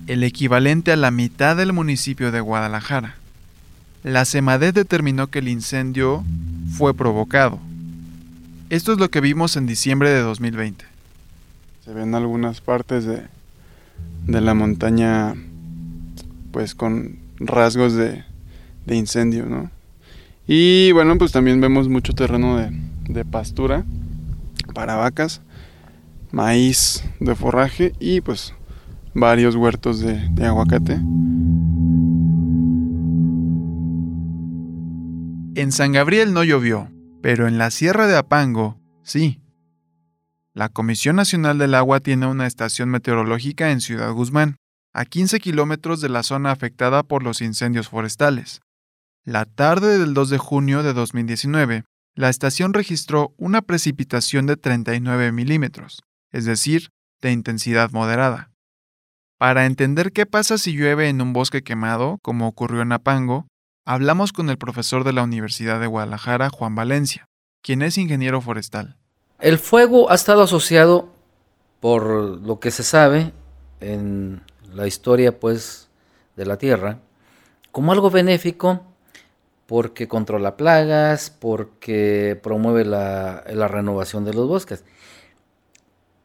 el 0.06 0.24
equivalente 0.24 0.92
a 0.92 0.96
la 0.96 1.10
mitad 1.10 1.56
del 1.56 1.72
municipio 1.72 2.32
de 2.32 2.40
Guadalajara. 2.40 3.14
La 4.04 4.26
CEMADET 4.26 4.74
determinó 4.74 5.28
que 5.28 5.38
el 5.38 5.48
incendio 5.48 6.22
fue 6.76 6.92
provocado. 6.92 7.60
Esto 8.68 8.92
es 8.92 8.98
lo 8.98 9.10
que 9.10 9.22
vimos 9.22 9.56
en 9.56 9.66
diciembre 9.66 10.10
de 10.10 10.20
2020. 10.20 10.84
Se 11.82 11.94
ven 11.94 12.14
algunas 12.14 12.60
partes 12.60 13.06
de, 13.06 13.22
de 14.26 14.40
la 14.42 14.52
montaña 14.52 15.34
pues 16.58 16.74
con 16.74 17.20
rasgos 17.38 17.94
de, 17.94 18.24
incendio, 18.88 19.46
¿no? 19.46 19.70
Y 20.44 20.90
bueno, 20.90 21.16
pues 21.16 21.30
también 21.30 21.60
vemos 21.60 21.88
mucho 21.88 22.14
terreno 22.14 22.56
de, 22.56 23.24
pastura 23.24 23.84
para 24.74 24.96
vacas, 24.96 25.40
maíz 26.32 27.04
de 27.20 27.36
forraje 27.36 27.92
y 28.00 28.22
pues 28.22 28.54
varios 29.14 29.54
huertos 29.54 30.00
de, 30.00 30.28
de 30.30 30.46
aguacate. 30.46 30.94
En 35.54 35.70
San 35.70 35.92
Gabriel 35.92 36.32
no 36.32 36.42
llovió, 36.42 36.90
pero 37.22 37.46
en 37.46 37.56
la 37.56 37.70
Sierra 37.70 38.08
de 38.08 38.16
Apango 38.16 38.80
sí. 39.04 39.40
La 40.54 40.68
Comisión 40.70 41.14
Nacional 41.14 41.58
del 41.58 41.76
Agua 41.76 42.00
tiene 42.00 42.26
una 42.26 42.48
estación 42.48 42.88
meteorológica 42.88 43.70
en 43.70 43.80
Ciudad 43.80 44.10
Guzmán, 44.12 44.56
a 44.98 45.04
15 45.04 45.38
kilómetros 45.38 46.00
de 46.00 46.08
la 46.08 46.24
zona 46.24 46.50
afectada 46.50 47.04
por 47.04 47.22
los 47.22 47.40
incendios 47.40 47.88
forestales. 47.88 48.62
La 49.24 49.44
tarde 49.44 49.96
del 49.96 50.12
2 50.12 50.28
de 50.28 50.38
junio 50.38 50.82
de 50.82 50.92
2019, 50.92 51.84
la 52.16 52.28
estación 52.28 52.74
registró 52.74 53.32
una 53.36 53.62
precipitación 53.62 54.46
de 54.46 54.56
39 54.56 55.30
milímetros, 55.30 56.02
es 56.32 56.46
decir, 56.46 56.88
de 57.22 57.30
intensidad 57.30 57.92
moderada. 57.92 58.50
Para 59.38 59.66
entender 59.66 60.10
qué 60.10 60.26
pasa 60.26 60.58
si 60.58 60.72
llueve 60.72 61.08
en 61.08 61.20
un 61.20 61.32
bosque 61.32 61.62
quemado, 61.62 62.18
como 62.20 62.48
ocurrió 62.48 62.82
en 62.82 62.90
Apango, 62.90 63.46
hablamos 63.86 64.32
con 64.32 64.50
el 64.50 64.58
profesor 64.58 65.04
de 65.04 65.12
la 65.12 65.22
Universidad 65.22 65.78
de 65.78 65.86
Guadalajara, 65.86 66.50
Juan 66.50 66.74
Valencia, 66.74 67.26
quien 67.62 67.82
es 67.82 67.98
ingeniero 67.98 68.40
forestal. 68.40 68.96
El 69.38 69.60
fuego 69.60 70.10
ha 70.10 70.16
estado 70.16 70.42
asociado, 70.42 71.14
por 71.78 72.04
lo 72.40 72.58
que 72.58 72.72
se 72.72 72.82
sabe 72.82 73.32
en 73.80 74.42
la 74.78 74.86
historia 74.86 75.40
pues, 75.40 75.88
de 76.36 76.46
la 76.46 76.56
Tierra, 76.56 77.00
como 77.72 77.90
algo 77.90 78.10
benéfico 78.10 78.80
porque 79.66 80.06
controla 80.06 80.56
plagas, 80.56 81.30
porque 81.30 82.38
promueve 82.42 82.84
la, 82.84 83.42
renovación 83.68 84.24
de 84.24 84.32
los 84.32 84.46
bosques. 84.46 84.84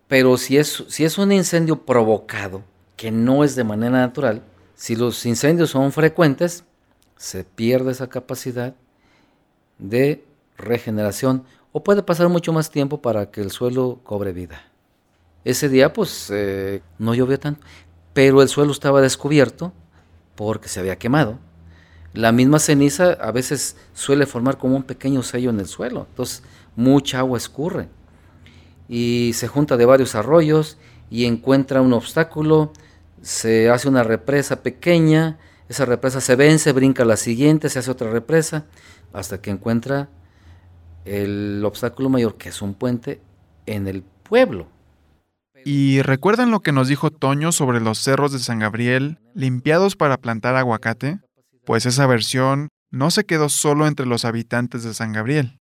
Pero 0.07 0.37
si 0.37 0.57
es, 0.57 0.85
si 0.87 1.03
es 1.03 1.17
un 1.17 1.31
incendio 1.31 1.83
provocado, 1.83 2.61
que 2.95 3.11
no 3.11 3.43
es 3.43 3.55
de 3.55 3.63
manera 3.63 3.97
natural, 3.97 4.43
si 4.75 4.95
los 4.95 5.25
incendios 5.25 5.71
son 5.71 5.91
frecuentes, 5.91 6.63
se 7.17 7.43
pierde 7.43 7.91
esa 7.91 8.07
capacidad 8.07 8.75
de 9.79 10.23
regeneración 10.57 11.43
o 11.71 11.83
puede 11.83 12.03
pasar 12.03 12.29
mucho 12.29 12.53
más 12.53 12.69
tiempo 12.69 13.01
para 13.01 13.31
que 13.31 13.41
el 13.41 13.49
suelo 13.49 13.99
cobre 14.03 14.31
vida. 14.31 14.61
Ese 15.43 15.69
día 15.69 15.91
pues 15.91 16.29
eh, 16.31 16.81
no 16.99 17.15
llovió 17.15 17.39
tanto, 17.39 17.65
pero 18.13 18.41
el 18.41 18.49
suelo 18.49 18.71
estaba 18.71 19.01
descubierto 19.01 19.73
porque 20.35 20.69
se 20.69 20.79
había 20.79 20.97
quemado. 20.97 21.39
La 22.13 22.31
misma 22.31 22.59
ceniza 22.59 23.13
a 23.13 23.31
veces 23.31 23.75
suele 23.93 24.25
formar 24.25 24.57
como 24.57 24.75
un 24.75 24.83
pequeño 24.83 25.23
sello 25.23 25.49
en 25.49 25.59
el 25.59 25.67
suelo, 25.67 26.05
entonces 26.09 26.43
mucha 26.75 27.19
agua 27.19 27.37
escurre 27.37 27.89
y 28.87 29.31
se 29.33 29.47
junta 29.47 29.77
de 29.77 29.85
varios 29.85 30.15
arroyos 30.15 30.77
y 31.09 31.25
encuentra 31.25 31.81
un 31.81 31.93
obstáculo, 31.93 32.71
se 33.21 33.69
hace 33.69 33.87
una 33.87 34.03
represa 34.03 34.61
pequeña, 34.61 35.37
esa 35.69 35.85
represa 35.85 36.21
se 36.21 36.35
vence, 36.35 36.71
brinca 36.71 37.03
a 37.03 37.05
la 37.05 37.17
siguiente, 37.17 37.69
se 37.69 37.79
hace 37.79 37.91
otra 37.91 38.11
represa, 38.11 38.65
hasta 39.13 39.41
que 39.41 39.49
encuentra 39.49 40.09
el 41.05 41.63
obstáculo 41.65 42.09
mayor, 42.09 42.35
que 42.35 42.49
es 42.49 42.61
un 42.61 42.73
puente 42.73 43.21
en 43.65 43.87
el 43.87 44.03
pueblo. 44.03 44.67
¿Y 45.65 46.01
recuerdan 46.01 46.51
lo 46.51 46.61
que 46.61 46.71
nos 46.71 46.87
dijo 46.87 47.09
Toño 47.11 47.51
sobre 47.51 47.79
los 47.79 47.99
cerros 47.99 48.31
de 48.31 48.39
San 48.39 48.59
Gabriel 48.59 49.19
limpiados 49.33 49.95
para 49.95 50.17
plantar 50.17 50.55
aguacate? 50.55 51.19
Pues 51.65 51.85
esa 51.85 52.05
versión 52.05 52.69
no 52.91 53.11
se 53.11 53.23
quedó 53.23 53.49
solo 53.49 53.87
entre 53.87 54.05
los 54.05 54.25
habitantes 54.25 54.83
de 54.83 54.93
San 54.93 55.13
Gabriel. 55.13 55.59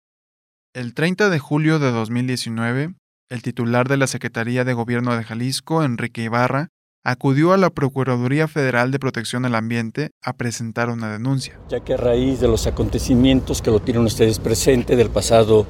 El 0.75 0.95
30 0.95 1.31
de 1.31 1.39
julio 1.39 1.79
de 1.79 1.93
2019, 1.93 2.95
el 3.31 3.43
titular 3.43 3.89
de 3.89 3.97
la 3.97 4.09
Secretaría 4.09 4.65
de 4.65 4.75
Gobierno 4.75 5.17
de 5.17 5.23
Jalisco, 5.23 5.85
Enrique 5.85 6.23
Ibarra, 6.23 6.69
acudió 7.05 7.53
a 7.53 7.57
la 7.57 7.71
Procuraduría 7.71 8.49
Federal 8.49 8.91
de 8.91 8.99
Protección 8.99 9.45
al 9.45 9.55
Ambiente 9.55 10.11
a 10.23 10.33
presentar 10.33 10.89
una 10.89 11.13
denuncia. 11.13 11.61
Ya 11.69 11.81
que 11.81 11.95
a 11.95 11.99
raíz 11.99 12.41
de 12.41 12.49
los 12.49 12.67
acontecimientos 12.67 13.63
que 13.63 13.71
lo 13.71 13.81
tienen 13.81 14.05
ustedes 14.05 14.39
presente 14.39 14.97
del 14.97 15.11
pasado 15.11 15.67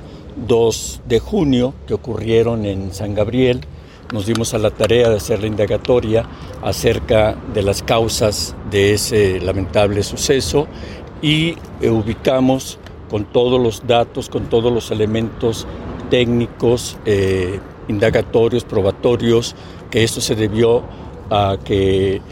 2 0.46 1.02
de 1.06 1.20
junio 1.20 1.74
que 1.86 1.94
ocurrieron 1.94 2.64
en 2.64 2.94
San 2.94 3.14
Gabriel, 3.14 3.66
nos 4.14 4.26
dimos 4.26 4.54
a 4.54 4.58
la 4.58 4.70
tarea 4.70 5.10
de 5.10 5.16
hacer 5.16 5.40
la 5.40 5.48
indagatoria 5.48 6.24
acerca 6.62 7.36
de 7.52 7.62
las 7.62 7.82
causas 7.82 8.54
de 8.70 8.94
ese 8.94 9.40
lamentable 9.40 10.04
suceso 10.04 10.68
y 11.20 11.56
eh, 11.80 11.90
ubicamos 11.90 12.78
con 13.10 13.24
todos 13.24 13.60
los 13.60 13.88
datos, 13.88 14.28
con 14.28 14.44
todos 14.48 14.72
los 14.72 14.92
elementos 14.92 15.66
técnicos, 16.10 16.96
eh, 17.06 17.58
indagatorios, 17.88 18.62
probatorios, 18.62 19.56
que 19.90 20.04
esto 20.04 20.20
se 20.20 20.36
debió 20.36 20.84
a 21.28 21.56
que 21.64 22.22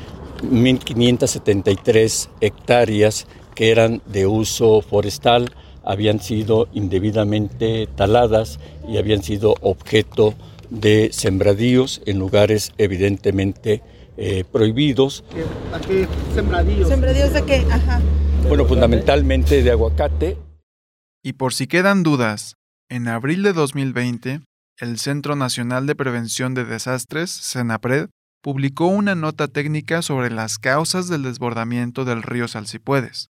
1.573 0.45 2.29
hectáreas 2.41 3.27
que 3.57 3.73
eran 3.73 4.03
de 4.07 4.29
uso 4.29 4.83
forestal 4.83 5.51
habían 5.83 6.21
sido 6.21 6.69
indebidamente 6.75 7.89
taladas 7.97 8.61
y 8.89 8.99
habían 8.99 9.25
sido 9.25 9.57
objeto 9.63 10.31
de 10.31 10.52
sembradíos 11.13 12.03
en 12.07 12.19
lugares 12.19 12.73
evidentemente 12.79 13.83
eh, 14.17 14.45
prohibidos. 14.51 15.25
¿A 15.73 15.81
qué 15.81 16.07
sembradíos? 16.35 16.89
¿Sembradíos 16.89 17.33
de 17.33 17.45
qué? 17.45 17.67
Ajá. 17.71 18.01
Bueno, 18.49 18.67
fundamentalmente 18.67 19.63
de 19.63 19.71
aguacate. 19.71 20.37
Y 21.23 21.35
por 21.35 21.55
si 21.55 21.67
quedan 21.67 22.03
dudas, 22.03 22.57
en 22.89 23.09
abril 23.09 23.43
de 23.43 23.53
2020, 23.53 24.41
el 24.79 24.99
Centro 24.99 25.37
Nacional 25.37 25.87
de 25.87 25.95
Prevención 25.95 26.55
de 26.55 26.65
Desastres, 26.65 27.31
CENAPRED, 27.31 28.09
publicó 28.43 28.87
una 28.87 29.15
nota 29.15 29.49
técnica 29.49 30.03
sobre 30.03 30.31
las 30.31 30.59
causas 30.59 31.09
del 31.09 31.23
desbordamiento 31.23 32.05
del 32.05 32.23
río 32.23 32.49
Salsipuedes, 32.49 33.29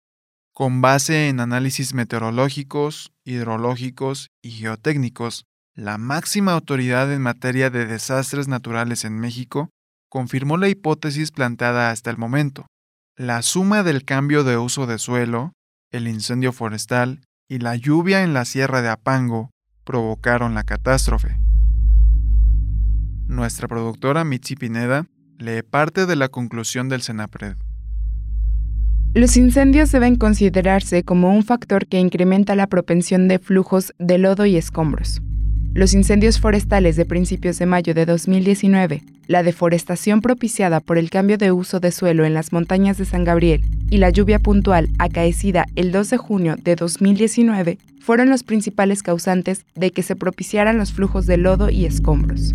con 0.54 0.80
base 0.80 1.28
en 1.28 1.40
análisis 1.40 1.92
meteorológicos, 1.92 3.12
hidrológicos 3.24 4.30
y 4.42 4.52
geotécnicos. 4.52 5.44
La 5.76 5.98
máxima 5.98 6.52
autoridad 6.52 7.12
en 7.12 7.20
materia 7.20 7.68
de 7.68 7.84
desastres 7.84 8.46
naturales 8.46 9.04
en 9.04 9.18
México 9.18 9.70
confirmó 10.08 10.56
la 10.56 10.68
hipótesis 10.68 11.32
planteada 11.32 11.90
hasta 11.90 12.10
el 12.10 12.16
momento. 12.16 12.66
La 13.16 13.42
suma 13.42 13.82
del 13.82 14.04
cambio 14.04 14.44
de 14.44 14.56
uso 14.56 14.86
de 14.86 14.98
suelo, 14.98 15.52
el 15.90 16.06
incendio 16.06 16.52
forestal 16.52 17.22
y 17.48 17.58
la 17.58 17.74
lluvia 17.74 18.22
en 18.22 18.34
la 18.34 18.44
sierra 18.44 18.82
de 18.82 18.88
Apango 18.88 19.50
provocaron 19.82 20.54
la 20.54 20.62
catástrofe. 20.62 21.40
Nuestra 23.26 23.66
productora 23.66 24.22
Mitzi 24.22 24.54
Pineda 24.54 25.06
lee 25.38 25.62
parte 25.68 26.06
de 26.06 26.14
la 26.14 26.28
conclusión 26.28 26.88
del 26.88 27.02
Senapred. 27.02 27.56
Los 29.12 29.36
incendios 29.36 29.90
deben 29.90 30.14
considerarse 30.14 31.02
como 31.02 31.34
un 31.34 31.42
factor 31.42 31.88
que 31.88 31.98
incrementa 31.98 32.54
la 32.54 32.68
propensión 32.68 33.26
de 33.26 33.40
flujos 33.40 33.92
de 33.98 34.18
lodo 34.18 34.46
y 34.46 34.56
escombros. 34.56 35.20
Los 35.74 35.92
incendios 35.92 36.38
forestales 36.38 36.94
de 36.94 37.04
principios 37.04 37.58
de 37.58 37.66
mayo 37.66 37.94
de 37.94 38.06
2019, 38.06 39.02
la 39.26 39.42
deforestación 39.42 40.20
propiciada 40.20 40.78
por 40.78 40.98
el 40.98 41.10
cambio 41.10 41.36
de 41.36 41.50
uso 41.50 41.80
de 41.80 41.90
suelo 41.90 42.24
en 42.24 42.32
las 42.32 42.52
montañas 42.52 42.96
de 42.96 43.04
San 43.04 43.24
Gabriel 43.24 43.60
y 43.90 43.98
la 43.98 44.10
lluvia 44.10 44.38
puntual 44.38 44.88
acaecida 45.00 45.66
el 45.74 45.90
2 45.90 46.10
de 46.10 46.16
junio 46.16 46.54
de 46.62 46.76
2019 46.76 47.78
fueron 47.98 48.30
los 48.30 48.44
principales 48.44 49.02
causantes 49.02 49.64
de 49.74 49.90
que 49.90 50.04
se 50.04 50.14
propiciaran 50.14 50.78
los 50.78 50.92
flujos 50.92 51.26
de 51.26 51.38
lodo 51.38 51.68
y 51.70 51.86
escombros. 51.86 52.54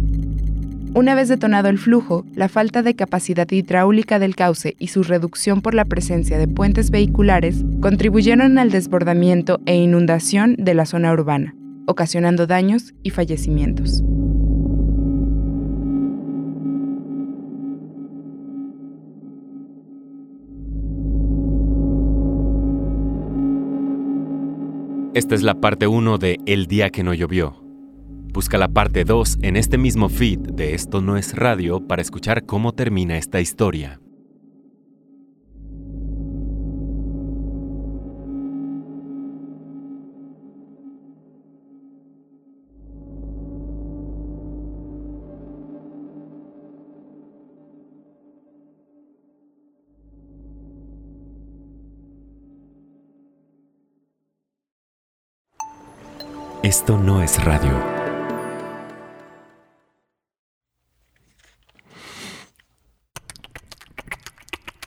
Una 0.93 1.13
vez 1.13 1.27
detonado 1.27 1.67
el 1.67 1.77
flujo, 1.77 2.25
la 2.36 2.47
falta 2.47 2.84
de 2.84 2.95
capacidad 2.95 3.51
hidráulica 3.51 4.17
del 4.19 4.38
cauce 4.38 4.77
y 4.79 4.88
su 4.88 5.03
reducción 5.03 5.62
por 5.62 5.73
la 5.73 5.84
presencia 5.84 6.38
de 6.38 6.47
puentes 6.47 6.89
vehiculares 6.89 7.65
contribuyeron 7.82 8.58
al 8.58 8.71
desbordamiento 8.71 9.60
e 9.65 9.75
inundación 9.75 10.55
de 10.58 10.73
la 10.73 10.86
zona 10.86 11.12
urbana, 11.12 11.53
ocasionando 11.89 12.45
daños 12.45 12.93
y 13.02 13.10
fallecimientos. 13.10 14.04
Esta 25.15 25.34
es 25.34 25.41
la 25.41 25.56
parte 25.56 25.88
1 25.88 26.19
de 26.19 26.38
El 26.45 26.67
día 26.67 26.91
que 26.91 27.04
no 27.04 27.13
llovió 27.13 27.62
Busca 28.32 28.60
la 28.60 28.67
parte 28.67 29.04
2 29.04 29.39
en 29.41 29.58
este 29.58 29.80
mismo 29.80 30.08
feed 30.08 30.39
de 30.39 30.75
Esto 30.75 31.02
no 31.02 31.17
es 31.17 31.36
radio 31.36 31.88
para 31.88 32.04
escuchar 32.04 32.45
cómo 32.45 32.73
termina 32.73 33.17
esta 33.17 33.41
historia. 33.41 33.99
Esto 56.69 56.99
no 56.99 57.23
es 57.23 57.43
radio. 57.43 57.71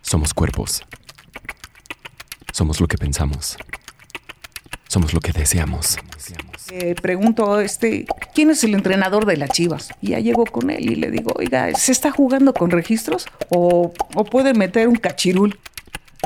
Somos 0.00 0.32
cuerpos. 0.32 0.84
Somos 2.52 2.80
lo 2.80 2.86
que 2.86 2.96
pensamos. 2.96 3.56
Somos 4.86 5.12
lo 5.12 5.18
que 5.18 5.32
deseamos. 5.32 5.96
Eh, 6.70 6.94
pregunto, 7.02 7.58
este, 7.58 8.06
¿quién 8.32 8.50
es 8.50 8.62
el 8.62 8.74
entrenador 8.74 9.26
de 9.26 9.38
las 9.38 9.50
Chivas? 9.50 9.88
Y 10.00 10.10
ya 10.10 10.20
llego 10.20 10.44
con 10.44 10.70
él 10.70 10.88
y 10.88 10.94
le 10.94 11.10
digo, 11.10 11.32
oiga, 11.34 11.74
¿se 11.74 11.90
está 11.90 12.12
jugando 12.12 12.54
con 12.54 12.70
registros 12.70 13.26
o, 13.48 13.92
o 14.14 14.24
puede 14.24 14.54
meter 14.54 14.86
un 14.86 14.94
cachirul? 14.94 15.58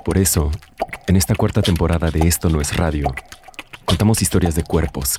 Por 0.04 0.18
eso, 0.18 0.50
en 1.06 1.16
esta 1.16 1.34
cuarta 1.34 1.62
temporada 1.62 2.10
de 2.10 2.28
Esto 2.28 2.50
no 2.50 2.60
es 2.60 2.76
radio, 2.76 3.06
contamos 3.86 4.20
historias 4.20 4.54
de 4.54 4.62
cuerpos 4.62 5.18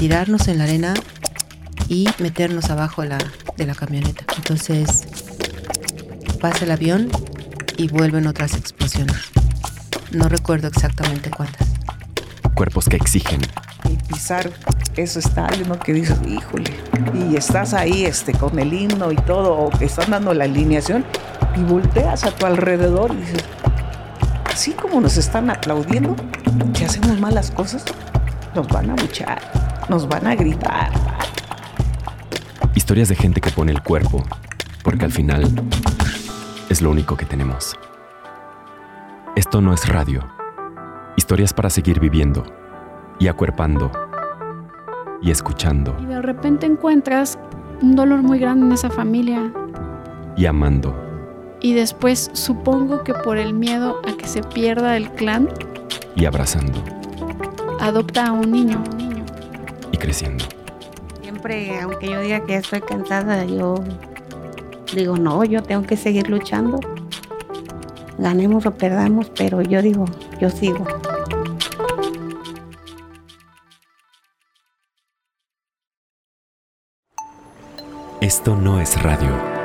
tirarnos 0.00 0.48
en 0.48 0.56
la 0.56 0.64
arena 0.64 0.94
y 1.86 2.08
meternos 2.20 2.70
abajo 2.70 3.04
la, 3.04 3.18
de 3.58 3.66
la 3.66 3.74
camioneta. 3.74 4.24
Entonces 4.34 5.04
pasa 6.40 6.64
el 6.64 6.70
avión 6.70 7.10
y 7.76 7.88
vuelven 7.88 8.26
otras 8.26 8.54
explosiones. 8.54 9.18
No 10.10 10.30
recuerdo 10.30 10.68
exactamente 10.68 11.28
cuántas. 11.28 11.68
Cuerpos 12.54 12.86
que 12.88 12.96
exigen. 12.96 13.42
Y 13.90 13.96
pisar 14.10 14.50
ese 14.96 15.18
estadio, 15.18 15.66
¿no? 15.66 15.78
Que 15.78 15.92
dices, 15.92 16.16
híjole, 16.26 16.72
y 17.14 17.36
estás 17.36 17.74
ahí 17.74 18.06
este, 18.06 18.32
con 18.32 18.58
el 18.58 18.72
himno 18.72 19.12
y 19.12 19.16
todo, 19.16 19.52
o 19.52 19.68
que 19.68 19.84
están 19.84 20.12
dando 20.12 20.32
la 20.32 20.44
alineación, 20.44 21.04
y 21.58 21.60
volteas 21.60 22.24
a 22.24 22.30
tu 22.30 22.46
alrededor 22.46 23.12
y 23.12 23.16
dices, 23.16 23.44
así 24.46 24.72
como 24.72 24.98
nos 25.02 25.18
están 25.18 25.50
aplaudiendo, 25.50 26.16
si 26.72 26.84
hacemos 26.84 27.20
malas 27.20 27.50
cosas, 27.50 27.84
nos 28.54 28.66
van 28.68 28.88
a 28.88 28.96
luchar, 28.96 29.59
nos 29.90 30.06
van 30.08 30.24
a 30.28 30.36
gritar. 30.36 30.92
Historias 32.76 33.08
de 33.08 33.16
gente 33.16 33.40
que 33.40 33.50
pone 33.50 33.72
el 33.72 33.82
cuerpo, 33.82 34.22
porque 34.84 35.04
al 35.04 35.10
final 35.10 35.42
es 36.68 36.80
lo 36.80 36.92
único 36.92 37.16
que 37.16 37.26
tenemos. 37.26 37.76
Esto 39.34 39.60
no 39.60 39.74
es 39.74 39.88
radio. 39.88 40.24
Historias 41.16 41.52
para 41.52 41.70
seguir 41.70 41.98
viviendo 41.98 42.44
y 43.18 43.26
acuerpando 43.26 43.90
y 45.20 45.30
escuchando 45.32 45.94
Y 46.00 46.06
de 46.06 46.22
repente 46.22 46.66
encuentras 46.66 47.38
un 47.82 47.96
dolor 47.96 48.22
muy 48.22 48.38
grande 48.38 48.66
en 48.66 48.72
esa 48.72 48.90
familia. 48.90 49.52
y 50.36 50.46
amando 50.46 50.94
Y 51.60 51.74
después 51.74 52.30
supongo 52.32 53.02
que 53.02 53.12
por 53.12 53.38
el 53.38 53.54
miedo 53.54 54.00
a 54.08 54.16
que 54.16 54.28
se 54.28 54.42
pierda 54.42 54.96
el 54.96 55.10
clan, 55.10 55.48
y 56.14 56.26
abrazando 56.26 56.80
adopta 57.80 58.26
a 58.26 58.32
un 58.32 58.52
niño. 58.52 58.82
Creciendo. 60.00 60.44
Siempre, 61.22 61.78
aunque 61.80 62.10
yo 62.10 62.20
diga 62.20 62.44
que 62.44 62.56
estoy 62.56 62.80
cansada, 62.80 63.44
yo 63.44 63.76
digo, 64.92 65.16
no, 65.16 65.44
yo 65.44 65.62
tengo 65.62 65.82
que 65.82 65.96
seguir 65.96 66.28
luchando. 66.28 66.80
Ganemos 68.18 68.66
o 68.66 68.74
perdamos, 68.74 69.30
pero 69.36 69.62
yo 69.62 69.80
digo, 69.80 70.04
yo 70.40 70.50
sigo. 70.50 70.84
Esto 78.20 78.56
no 78.56 78.80
es 78.80 79.00
radio. 79.02 79.59